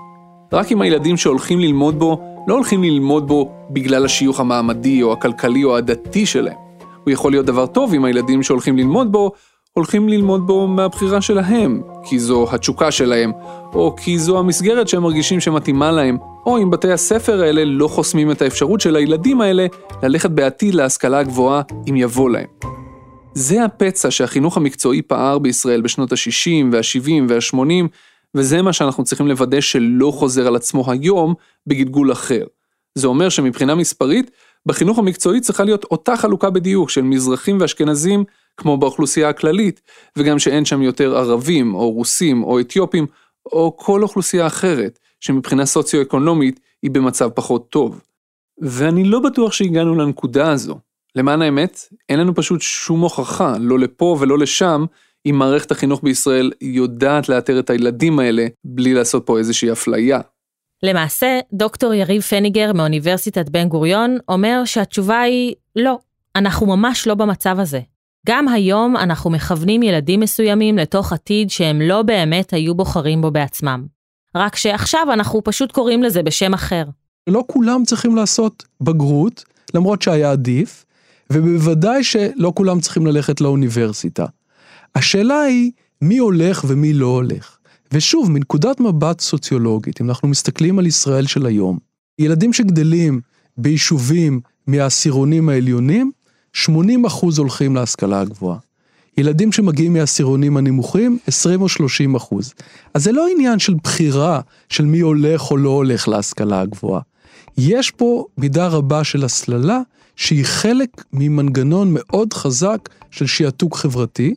רק 0.53 0.71
אם 0.71 0.81
הילדים 0.81 1.17
שהולכים 1.17 1.59
ללמוד 1.59 1.99
בו, 1.99 2.21
לא 2.47 2.53
הולכים 2.53 2.83
ללמוד 2.83 3.27
בו 3.27 3.51
בגלל 3.69 4.05
השיוך 4.05 4.39
המעמדי 4.39 5.03
או 5.03 5.13
הכלכלי 5.13 5.63
או 5.63 5.77
הדתי 5.77 6.25
שלהם. 6.25 6.57
הוא 7.03 7.11
יכול 7.11 7.31
להיות 7.31 7.45
דבר 7.45 7.65
טוב 7.65 7.93
אם 7.93 8.05
הילדים 8.05 8.43
שהולכים 8.43 8.77
ללמוד 8.77 9.11
בו, 9.11 9.31
הולכים 9.73 10.09
ללמוד 10.09 10.47
בו 10.47 10.67
מהבחירה 10.67 11.21
שלהם, 11.21 11.81
כי 12.03 12.19
זו 12.19 12.45
התשוקה 12.51 12.91
שלהם, 12.91 13.31
או 13.73 13.95
כי 13.95 14.19
זו 14.19 14.39
המסגרת 14.39 14.87
שהם 14.87 15.03
מרגישים 15.03 15.39
שמתאימה 15.39 15.91
להם, 15.91 16.17
או 16.45 16.57
אם 16.57 16.71
בתי 16.71 16.91
הספר 16.91 17.41
האלה 17.41 17.65
לא 17.65 17.87
חוסמים 17.87 18.31
את 18.31 18.41
האפשרות 18.41 18.81
של 18.81 18.95
הילדים 18.95 19.41
האלה 19.41 19.65
ללכת 20.03 20.29
בעתיד 20.29 20.75
להשכלה 20.75 21.19
הגבוהה 21.19 21.61
אם 21.89 21.95
יבוא 21.95 22.29
להם. 22.29 22.47
זה 23.33 23.65
הפצע 23.65 24.11
שהחינוך 24.11 24.57
המקצועי 24.57 25.01
פער 25.01 25.39
בישראל 25.39 25.81
בשנות 25.81 26.11
ה-60 26.11 26.65
וה-70 26.71 27.11
וה-80, 27.29 27.87
וזה 28.35 28.61
מה 28.61 28.73
שאנחנו 28.73 29.03
צריכים 29.03 29.27
לוודא 29.27 29.61
שלא 29.61 30.11
חוזר 30.11 30.47
על 30.47 30.55
עצמו 30.55 30.91
היום 30.91 31.33
בגלגול 31.67 32.11
אחר. 32.11 32.43
זה 32.95 33.07
אומר 33.07 33.29
שמבחינה 33.29 33.75
מספרית, 33.75 34.31
בחינוך 34.65 34.99
המקצועי 34.99 35.41
צריכה 35.41 35.63
להיות 35.63 35.83
אותה 35.83 36.17
חלוקה 36.17 36.49
בדיוק 36.49 36.89
של 36.89 37.01
מזרחים 37.01 37.57
ואשכנזים 37.61 38.23
כמו 38.57 38.77
באוכלוסייה 38.77 39.29
הכללית, 39.29 39.81
וגם 40.17 40.39
שאין 40.39 40.65
שם 40.65 40.81
יותר 40.81 41.17
ערבים 41.17 41.75
או 41.75 41.91
רוסים 41.91 42.43
או 42.43 42.59
אתיופים 42.59 43.07
או 43.45 43.77
כל 43.77 44.03
אוכלוסייה 44.03 44.47
אחרת 44.47 44.99
שמבחינה 45.19 45.65
סוציו-אקונומית 45.65 46.59
היא 46.81 46.91
במצב 46.91 47.29
פחות 47.29 47.69
טוב. 47.69 48.01
ואני 48.61 49.03
לא 49.03 49.19
בטוח 49.19 49.51
שהגענו 49.51 49.95
לנקודה 49.95 50.51
הזו. 50.51 50.79
למען 51.15 51.41
האמת, 51.41 51.79
אין 52.09 52.19
לנו 52.19 52.35
פשוט 52.35 52.61
שום 52.61 53.01
הוכחה, 53.01 53.55
לא 53.59 53.79
לפה 53.79 54.17
ולא 54.19 54.37
לשם, 54.37 54.85
אם 55.25 55.35
מערכת 55.35 55.71
החינוך 55.71 56.03
בישראל 56.03 56.51
יודעת 56.61 57.29
לאתר 57.29 57.59
את 57.59 57.69
הילדים 57.69 58.19
האלה 58.19 58.47
בלי 58.63 58.93
לעשות 58.93 59.25
פה 59.25 59.37
איזושהי 59.37 59.71
אפליה. 59.71 60.19
למעשה, 60.83 61.39
דוקטור 61.53 61.93
יריב 61.93 62.21
פניגר 62.21 62.73
מאוניברסיטת 62.73 63.49
בן 63.49 63.67
גוריון 63.67 64.17
אומר 64.29 64.61
שהתשובה 64.65 65.21
היא 65.21 65.55
לא, 65.75 65.97
אנחנו 66.35 66.65
ממש 66.67 67.07
לא 67.07 67.15
במצב 67.15 67.59
הזה. 67.59 67.79
גם 68.27 68.47
היום 68.47 68.97
אנחנו 68.97 69.29
מכוונים 69.29 69.83
ילדים 69.83 70.19
מסוימים 70.19 70.77
לתוך 70.77 71.13
עתיד 71.13 71.49
שהם 71.49 71.81
לא 71.81 72.01
באמת 72.01 72.53
היו 72.53 72.75
בוחרים 72.75 73.21
בו 73.21 73.31
בעצמם. 73.31 73.85
רק 74.35 74.55
שעכשיו 74.55 75.07
אנחנו 75.13 75.43
פשוט 75.43 75.71
קוראים 75.71 76.03
לזה 76.03 76.23
בשם 76.23 76.53
אחר. 76.53 76.83
לא 77.27 77.43
כולם 77.47 77.83
צריכים 77.85 78.15
לעשות 78.15 78.63
בגרות, 78.81 79.43
למרות 79.73 80.01
שהיה 80.01 80.31
עדיף, 80.31 80.85
ובוודאי 81.29 82.03
שלא 82.03 82.53
כולם 82.55 82.79
צריכים 82.79 83.05
ללכת 83.05 83.41
לאוניברסיטה. 83.41 84.25
השאלה 84.95 85.41
היא 85.41 85.71
מי 86.01 86.17
הולך 86.17 86.65
ומי 86.67 86.93
לא 86.93 87.07
הולך. 87.07 87.57
ושוב, 87.93 88.31
מנקודת 88.31 88.79
מבט 88.79 89.19
סוציולוגית, 89.19 90.01
אם 90.01 90.09
אנחנו 90.09 90.27
מסתכלים 90.27 90.79
על 90.79 90.87
ישראל 90.87 91.27
של 91.27 91.45
היום, 91.45 91.77
ילדים 92.19 92.53
שגדלים 92.53 93.21
ביישובים 93.57 94.39
מהעשירונים 94.67 95.49
העליונים, 95.49 96.11
80 96.53 97.05
אחוז 97.05 97.37
הולכים 97.39 97.75
להשכלה 97.75 98.21
הגבוהה. 98.21 98.57
ילדים 99.17 99.51
שמגיעים 99.51 99.93
מהעשירונים 99.93 100.57
הנמוכים, 100.57 101.17
20 101.27 101.61
או 101.61 101.69
30 101.69 102.15
אחוז. 102.15 102.53
אז 102.93 103.03
זה 103.03 103.11
לא 103.11 103.27
עניין 103.27 103.59
של 103.59 103.73
בחירה 103.83 104.41
של 104.69 104.85
מי 104.85 104.99
הולך 104.99 105.51
או 105.51 105.57
לא 105.57 105.69
הולך 105.69 106.07
להשכלה 106.07 106.61
הגבוהה. 106.61 107.01
יש 107.57 107.91
פה 107.91 108.25
מידה 108.37 108.67
רבה 108.67 109.03
של 109.03 109.25
הסללה, 109.25 109.79
שהיא 110.15 110.45
חלק 110.45 111.03
ממנגנון 111.13 111.87
מאוד 111.91 112.33
חזק 112.33 112.89
של 113.11 113.25
שעתוק 113.25 113.75
חברתי, 113.75 114.35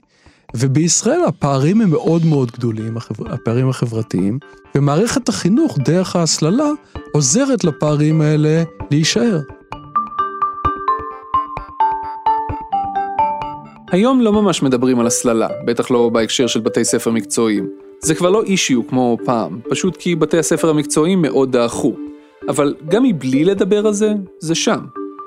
ובישראל 0.56 1.20
הפערים 1.28 1.80
הם 1.80 1.90
מאוד 1.90 2.24
מאוד 2.24 2.50
גדולים, 2.50 2.96
הפערים 3.26 3.68
החברתיים, 3.68 4.38
ומערכת 4.74 5.28
החינוך, 5.28 5.78
דרך 5.84 6.16
ההסללה, 6.16 6.68
עוזרת 7.12 7.64
לפערים 7.64 8.20
האלה 8.20 8.62
להישאר. 8.90 9.40
היום 13.94 14.20
לא 14.20 14.32
ממש 14.32 14.62
מדברים 14.62 15.00
על 15.00 15.06
הסללה, 15.06 15.48
בטח 15.64 15.90
לא 15.90 16.08
בהקשר 16.08 16.46
של 16.46 16.60
בתי 16.60 16.84
ספר 16.84 17.10
מקצועיים. 17.10 17.68
זה 18.00 18.14
כבר 18.14 18.30
לא 18.30 18.42
אישיו 18.42 18.86
כמו 18.86 19.18
פעם, 19.24 19.60
פשוט 19.70 19.96
כי 19.96 20.14
בתי 20.14 20.38
הספר 20.38 20.70
המקצועיים 20.70 21.22
מאוד 21.22 21.52
דעכו. 21.52 21.96
אבל 22.48 22.74
גם 22.88 23.02
מבלי 23.02 23.44
לדבר 23.44 23.86
על 23.86 23.92
זה, 23.92 24.12
זה 24.38 24.54
שם. 24.54 24.78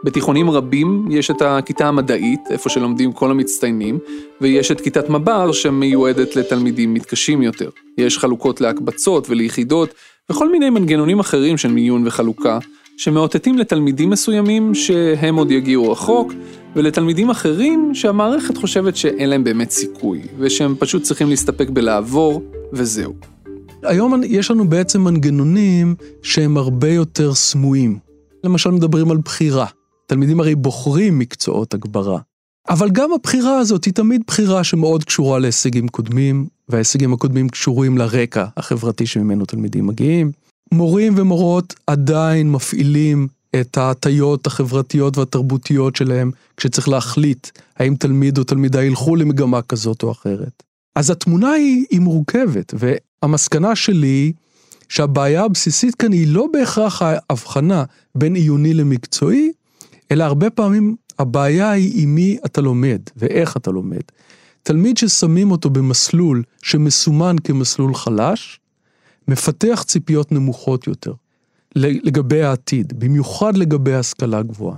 בתיכונים 0.04 0.50
רבים 0.50 1.06
יש 1.10 1.32
את 1.32 1.42
הכיתה 1.42 1.88
המדעית, 1.88 2.40
איפה 2.50 2.70
שלומדים 2.70 3.12
כל 3.12 3.32
המצטיינים, 3.32 4.00
ויש 4.42 4.72
את 4.72 4.82
כיתת 4.82 5.10
מב"ר 5.10 5.52
שמיועדת 5.52 6.36
לתלמידים 6.36 6.94
מתקשים 6.94 7.42
יותר. 7.42 7.70
יש 7.98 8.18
חלוקות 8.18 8.62
להקבצות 8.62 9.30
וליחידות, 9.30 9.94
וכל 10.30 10.52
מיני 10.52 10.70
מנגנונים 10.70 11.20
אחרים 11.20 11.58
של 11.58 11.72
מיון 11.72 12.08
וחלוקה, 12.08 12.60
שמאותתים 12.98 13.58
לתלמידים 13.58 14.10
מסוימים 14.10 14.76
שהם 14.76 15.36
עוד 15.36 15.52
יגיעו 15.52 15.92
רחוק, 15.92 16.34
ולתלמידים 16.76 17.30
אחרים 17.30 17.92
שהמערכת 17.94 18.58
חושבת 18.58 18.96
שאין 18.96 19.30
להם 19.30 19.44
באמת 19.44 19.72
סיכוי, 19.72 20.22
ושהם 20.40 20.76
פשוט 20.80 21.04
צריכים 21.04 21.30
להסתפק 21.30 21.70
בלעבור, 21.70 22.44
וזהו. 22.74 23.14
היום 23.84 24.22
יש 24.24 24.52
לנו 24.52 24.70
בעצם 24.70 25.02
מנגנונים 25.02 25.96
שהם 26.22 26.58
הרבה 26.58 26.90
יותר 26.90 27.34
סמויים. 27.34 28.00
למשל 28.44 28.72
מדברים 28.72 29.12
על 29.12 29.18
בחירה. 29.18 29.66
תלמידים 30.06 30.40
הרי 30.40 30.56
בוחרים 30.56 31.20
מקצועות 31.20 31.74
הגברה. 31.74 32.20
אבל 32.70 32.90
גם 32.90 33.14
הבחירה 33.14 33.58
הזאת 33.60 33.86
היא 33.86 33.94
תמיד 33.94 34.22
בחירה 34.28 34.64
שמאוד 34.64 35.04
קשורה 35.04 35.40
להישגים 35.40 35.88
קודמים, 35.88 36.48
וההישגים 36.70 37.14
הקודמים 37.14 37.50
קשורים 37.50 37.98
לרקע 37.98 38.46
החברתי 38.58 39.06
שממנו 39.06 39.46
תלמידים 39.46 39.88
מגיעים. 39.88 40.32
מורים 40.72 41.14
ומורות 41.18 41.76
עדיין 41.88 42.52
מפעילים 42.52 43.28
את 43.56 43.78
ההטיות 43.78 44.48
החברתיות 44.48 45.18
והתרבותיות 45.18 45.96
שלהם 45.96 46.32
כשצריך 46.58 46.90
להחליט 46.90 47.48
האם 47.78 47.96
תלמיד 47.96 48.38
או 48.38 48.44
תלמידה 48.44 48.84
ילכו 48.84 49.16
למגמה 49.16 49.62
כזאת 49.62 50.04
או 50.04 50.12
אחרת. 50.12 50.64
אז 50.96 51.10
התמונה 51.10 51.52
היא, 51.52 51.86
היא 51.90 52.00
מורכבת, 52.00 52.74
והמסקנה 52.78 53.76
שלי 53.76 54.34
שהבעיה 54.90 55.44
הבסיסית 55.44 55.96
כאן 55.96 56.12
היא 56.12 56.28
לא 56.28 56.48
בהכרח 56.54 57.02
ההבחנה 57.02 57.84
בין 58.16 58.36
עיוני 58.36 58.74
למקצועי, 58.74 59.52
אלא 60.12 60.24
הרבה 60.24 60.50
פעמים 60.50 60.96
הבעיה 61.20 61.72
היא 61.72 62.04
עם 62.04 62.16
מי 62.16 62.38
אתה 62.46 62.62
לומד 62.62 63.02
ואיך 63.18 63.58
אתה 63.58 63.72
לומד. 63.72 64.02
תלמיד 64.64 64.98
ששמים 64.98 65.52
אותו 65.52 65.70
במסלול 65.70 66.44
שמסומן 66.62 67.36
כמסלול 67.44 67.96
חלש, 67.96 68.60
מפתח 69.28 69.84
ציפיות 69.88 70.32
נמוכות 70.32 70.88
יותר 70.88 71.14
לגבי 71.76 72.44
העתיד, 72.44 73.00
במיוחד 73.00 73.58
לגבי 73.58 73.94
השכלה 73.94 74.44
גבוהה. 74.44 74.78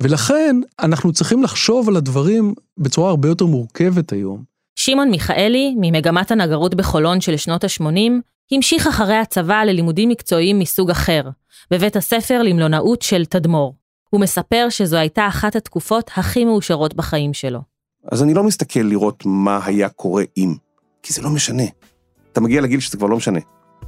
ולכן 0.00 0.56
אנחנו 0.80 1.12
צריכים 1.12 1.42
לחשוב 1.42 1.88
על 1.88 1.96
הדברים 1.96 2.54
בצורה 2.78 3.10
הרבה 3.10 3.28
יותר 3.28 3.46
מורכבת 3.46 4.12
היום. 4.12 4.42
שמעון 4.76 5.10
מיכאלי, 5.10 5.74
ממגמת 5.80 6.30
הנגרות 6.30 6.74
בחולון 6.74 7.20
של 7.20 7.36
שנות 7.36 7.64
ה-80, 7.64 8.10
המשיך 8.52 8.86
אחרי 8.86 9.16
הצבא 9.16 9.64
ללימודים 9.64 10.08
מקצועיים 10.08 10.58
מסוג 10.58 10.90
אחר, 10.90 11.22
בבית 11.70 11.96
הספר 11.96 12.42
למלונאות 12.42 13.02
של 13.02 13.24
תדמור. 13.24 13.74
הוא 14.10 14.20
מספר 14.20 14.66
שזו 14.70 14.96
הייתה 14.96 15.28
אחת 15.28 15.56
התקופות 15.56 16.10
הכי 16.16 16.44
מאושרות 16.44 16.94
בחיים 16.94 17.34
שלו. 17.34 17.60
אז 18.12 18.22
אני 18.22 18.34
לא 18.34 18.44
מסתכל 18.44 18.80
לראות 18.80 19.22
מה 19.26 19.60
היה 19.64 19.88
קורה 19.88 20.24
אם, 20.36 20.54
כי 21.02 21.12
זה 21.12 21.22
לא 21.22 21.30
משנה. 21.30 21.62
אתה 22.32 22.40
מגיע 22.40 22.60
לגיל 22.60 22.80
שזה 22.80 22.96
כבר 22.96 23.06
לא 23.06 23.16
משנה. 23.16 23.40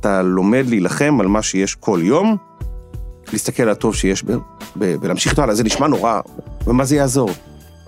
אתה 0.05 0.23
לומד 0.23 0.65
להילחם 0.69 1.17
על 1.21 1.27
מה 1.27 1.43
שיש 1.43 1.75
כל 1.75 2.01
יום, 2.03 2.37
להסתכל 3.33 3.63
על 3.63 3.69
הטוב 3.69 3.95
שיש 3.95 4.25
ב... 4.25 4.33
ב... 4.79 4.95
ולהמשיך 5.01 5.33
איתו 5.33 5.43
הלאה, 5.43 5.55
זה 5.55 5.65
נשמע 5.65 5.87
נורא, 5.87 6.21
ומה 6.67 6.85
זה 6.85 6.97
יעזור? 6.97 7.31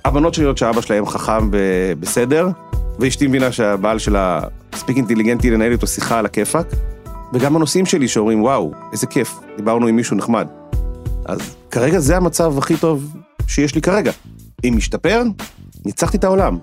הבנות 0.04 0.34
שלי 0.34 0.42
יודעות 0.42 0.58
שאבא 0.58 0.80
שלהם 0.80 1.06
חכם 1.06 1.50
ב... 1.50 1.56
בסדר, 2.00 2.48
ואשתי 2.98 3.26
מבינה 3.26 3.52
שהבעל 3.52 3.98
שלה 3.98 4.40
מספיק 4.74 4.96
אינטליגנטי 4.96 5.50
לנהל 5.50 5.72
איתו 5.72 5.86
שיחה 5.86 6.18
על 6.18 6.26
הכיפאק, 6.26 6.66
וגם 7.32 7.56
הנושאים 7.56 7.86
שלי 7.86 8.08
שאומרים, 8.08 8.42
וואו, 8.42 8.72
איזה 8.92 9.06
כיף, 9.06 9.38
דיברנו 9.56 9.86
עם 9.86 9.96
מישהו 9.96 10.16
נחמד. 10.16 10.48
אז 11.24 11.38
כרגע 11.70 11.98
זה 11.98 12.16
המצב 12.16 12.58
הכי 12.58 12.76
טוב 12.76 13.16
שיש 13.46 13.74
לי 13.74 13.80
כרגע. 13.80 14.12
אם 14.64 14.74
משתפר, 14.76 15.22
ניצחתי 15.84 16.16
את 16.16 16.24
העולם. 16.24 16.58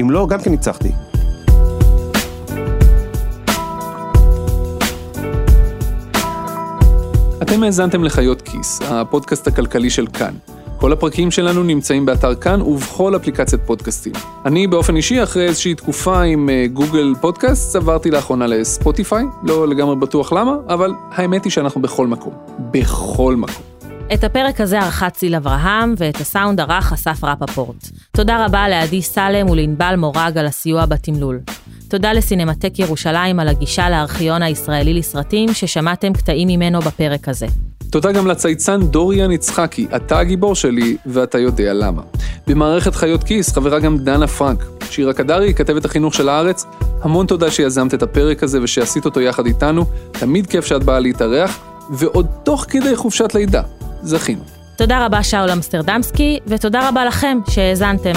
אם 0.00 0.10
לא, 0.10 0.26
גם 0.30 0.40
כן 0.40 0.50
ניצחתי. 0.50 0.92
אתם 7.42 7.62
האזנתם 7.62 8.04
לחיות 8.04 8.42
כיס, 8.42 8.80
הפודקאסט 8.82 9.46
הכלכלי 9.46 9.90
של 9.90 10.06
כאן. 10.06 10.34
כל 10.76 10.92
הפרקים 10.92 11.30
שלנו 11.30 11.62
נמצאים 11.62 12.06
באתר 12.06 12.34
כאן 12.34 12.62
ובכל 12.62 13.16
אפליקציית 13.16 13.62
פודקאסטים. 13.66 14.12
אני 14.46 14.66
באופן 14.66 14.96
אישי, 14.96 15.22
אחרי 15.22 15.48
איזושהי 15.48 15.74
תקופה 15.74 16.22
עם 16.22 16.50
אה, 16.50 16.66
גוגל 16.72 17.14
פודקאסט, 17.20 17.76
עברתי 17.76 18.10
לאחרונה 18.10 18.46
לספוטיפיי, 18.46 19.24
לא 19.42 19.68
לגמרי 19.68 19.96
בטוח 19.96 20.32
למה, 20.32 20.56
אבל 20.68 20.92
האמת 21.10 21.44
היא 21.44 21.50
שאנחנו 21.52 21.82
בכל 21.82 22.06
מקום. 22.06 22.32
בכל 22.70 23.36
מקום. 23.36 23.62
את 24.14 24.24
הפרק 24.24 24.60
הזה 24.60 24.80
ערכה 24.80 25.10
ציל 25.10 25.34
אברהם, 25.34 25.94
ואת 25.96 26.16
הסאונד 26.16 26.60
ערך 26.60 26.92
אסף 26.92 27.24
רפפורט. 27.24 27.88
תודה 28.10 28.46
רבה 28.46 28.68
לעדי 28.68 29.02
סלם 29.02 29.50
ולענבל 29.50 29.94
מורג 29.96 30.38
על 30.38 30.46
הסיוע 30.46 30.86
בתמלול. 30.86 31.40
תודה 31.92 32.12
לסינמטק 32.12 32.78
ירושלים 32.78 33.40
על 33.40 33.48
הגישה 33.48 33.90
לארכיון 33.90 34.42
הישראלי 34.42 34.94
לסרטים, 34.94 35.54
ששמעתם 35.54 36.12
קטעים 36.12 36.48
ממנו 36.48 36.80
בפרק 36.80 37.28
הזה. 37.28 37.46
תודה 37.90 38.12
גם 38.12 38.26
לצייצן 38.26 38.80
דוריאן 38.82 39.32
יצחקי, 39.32 39.86
אתה 39.96 40.18
הגיבור 40.18 40.54
שלי, 40.54 40.96
ואתה 41.06 41.38
יודע 41.38 41.72
למה. 41.72 42.02
במערכת 42.46 42.94
חיות 42.94 43.24
כיס 43.24 43.52
חברה 43.52 43.80
גם 43.80 43.98
דנה 43.98 44.26
פרנק. 44.26 44.64
שירה 44.90 45.12
קדרי, 45.12 45.54
כתבת 45.54 45.84
החינוך 45.84 46.14
של 46.14 46.28
הארץ, 46.28 46.64
המון 47.02 47.26
תודה 47.26 47.50
שיזמת 47.50 47.94
את 47.94 48.02
הפרק 48.02 48.42
הזה 48.42 48.62
ושעשית 48.62 49.04
אותו 49.04 49.20
יחד 49.20 49.46
איתנו, 49.46 49.84
תמיד 50.12 50.46
כיף 50.46 50.64
שאת 50.64 50.84
באה 50.84 51.00
להתארח, 51.00 51.58
ועוד 51.90 52.26
תוך 52.42 52.66
כדי 52.68 52.96
חופשת 52.96 53.34
לידה. 53.34 53.62
זכינו. 54.02 54.42
תודה 54.76 55.06
רבה 55.06 55.22
שאול 55.22 55.50
אמסטרדמסקי, 55.50 56.38
ותודה 56.46 56.88
רבה 56.88 57.04
לכם 57.04 57.38
שהאזנתם. 57.50 58.12